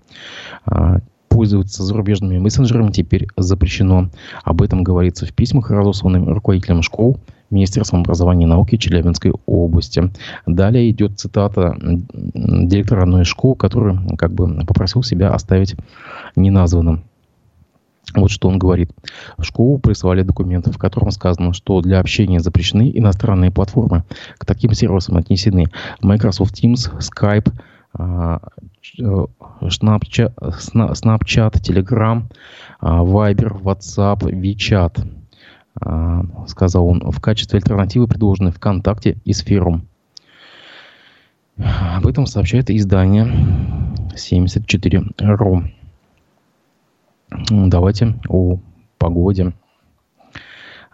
Э, 0.66 0.98
пользоваться 1.28 1.82
зарубежными 1.82 2.38
мессенджерами 2.38 2.92
теперь 2.92 3.26
запрещено. 3.36 4.08
Об 4.44 4.62
этом 4.62 4.84
говорится 4.84 5.26
в 5.26 5.32
письмах, 5.32 5.70
разосланным 5.70 6.28
руководителям 6.28 6.82
школ 6.82 7.18
Министерством 7.50 8.00
образования 8.00 8.44
и 8.44 8.48
науки 8.48 8.76
Челябинской 8.76 9.32
области. 9.46 10.12
Далее 10.46 10.90
идет 10.90 11.18
цитата 11.18 11.76
директора 11.80 13.02
одной 13.02 13.22
из 13.22 13.26
школ, 13.26 13.56
который 13.56 13.98
как 14.16 14.32
бы 14.32 14.64
попросил 14.64 15.02
себя 15.02 15.30
оставить 15.30 15.74
неназванным. 16.36 17.04
Вот 18.14 18.30
что 18.30 18.48
он 18.48 18.58
говорит. 18.58 18.90
В 19.36 19.44
школу 19.44 19.78
прислали 19.78 20.22
документы, 20.22 20.70
в 20.70 20.78
котором 20.78 21.10
сказано, 21.10 21.52
что 21.52 21.80
для 21.80 22.00
общения 22.00 22.40
запрещены 22.40 22.90
иностранные 22.94 23.50
платформы. 23.50 24.04
К 24.38 24.46
таким 24.46 24.72
сервисам 24.72 25.16
отнесены 25.16 25.66
Microsoft 26.00 26.62
Teams, 26.62 26.90
Skype, 26.98 27.52
а, 27.96 28.40
Snapchat, 29.62 30.34
Snapchat 30.36 31.52
Telegram, 31.60 32.22
а, 32.80 33.02
Viber, 33.02 33.60
WhatsApp, 33.62 34.20
WeChat. 34.20 35.06
А, 35.80 36.24
сказал 36.46 36.86
он. 36.86 37.00
В 37.10 37.20
качестве 37.20 37.58
альтернативы 37.58 38.06
предложены 38.06 38.52
ВКонтакте 38.52 39.18
и 39.24 39.32
Сферум. 39.32 39.88
Об 41.56 42.06
этом 42.06 42.26
сообщает 42.26 42.70
издание 42.70 43.26
74.ru. 44.14 45.70
Давайте 47.50 48.14
о 48.28 48.58
погоде. 48.98 49.52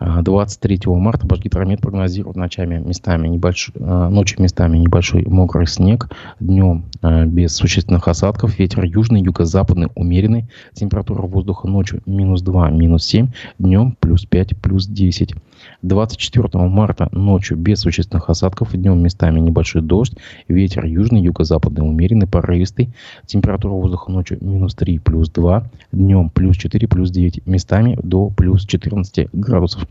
23 0.01 0.81
марта 0.87 1.27
Башгидромет 1.27 1.83
прогнозирует 1.83 2.37
ночами 2.37 2.79
местами 2.79 3.29
небольшой, 3.29 3.75
ночью 3.79 4.41
местами 4.41 4.79
небольшой 4.79 5.27
мокрый 5.27 5.67
снег, 5.67 6.09
днем 6.41 6.87
без 7.03 7.55
существенных 7.55 8.09
осадков, 8.09 8.59
ветер 8.59 8.85
южный, 8.85 9.21
юго-западный 9.21 9.89
умеренный, 9.95 10.49
температура 10.73 11.23
воздуха 11.27 11.69
ночью 11.69 12.01
минус 12.07 12.41
2, 12.41 12.71
минус 12.71 13.05
7, 13.05 13.29
днем 13.59 13.95
плюс 14.01 14.25
5, 14.25 14.57
плюс 14.61 14.87
10. 14.87 15.35
24 15.83 16.49
марта 16.65 17.11
ночью 17.13 17.59
без 17.59 17.81
существенных 17.81 18.31
осадков, 18.31 18.73
днем 18.73 19.03
местами 19.03 19.41
небольшой 19.41 19.83
дождь, 19.83 20.17
ветер 20.49 20.87
южный, 20.87 21.21
юго-западный 21.21 21.87
умеренный, 21.87 22.27
порывистый, 22.27 22.95
температура 23.27 23.73
воздуха 23.73 24.11
ночью 24.11 24.39
минус 24.41 24.75
3, 24.75 24.99
плюс 25.01 25.29
2, 25.29 25.71
днем 25.93 26.31
плюс 26.31 26.57
4, 26.57 26.89
плюс 26.89 27.11
9, 27.11 27.47
местами 27.47 27.99
до 28.03 28.31
плюс 28.31 28.65
14 28.65 29.29
градусов. 29.35 29.87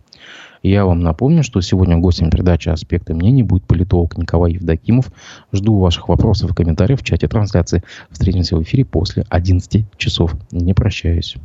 Я 0.61 0.85
вам 0.85 0.99
напомню, 0.99 1.43
что 1.43 1.61
сегодня 1.61 1.97
гостем 1.97 2.29
передачи 2.29 2.69
«Аспекты 2.69 3.13
мнений» 3.13 3.43
будет 3.43 3.63
политолог 3.63 4.17
Николай 4.17 4.53
Евдокимов. 4.53 5.09
Жду 5.53 5.79
ваших 5.79 6.09
вопросов 6.09 6.51
и 6.51 6.53
комментариев 6.53 7.01
в 7.01 7.05
чате 7.05 7.27
трансляции. 7.27 7.83
Встретимся 8.09 8.57
в 8.57 8.63
эфире 8.63 8.83
после 8.83 9.23
11 9.29 9.85
часов. 9.97 10.35
Не 10.51 10.73
прощаюсь. 10.73 11.37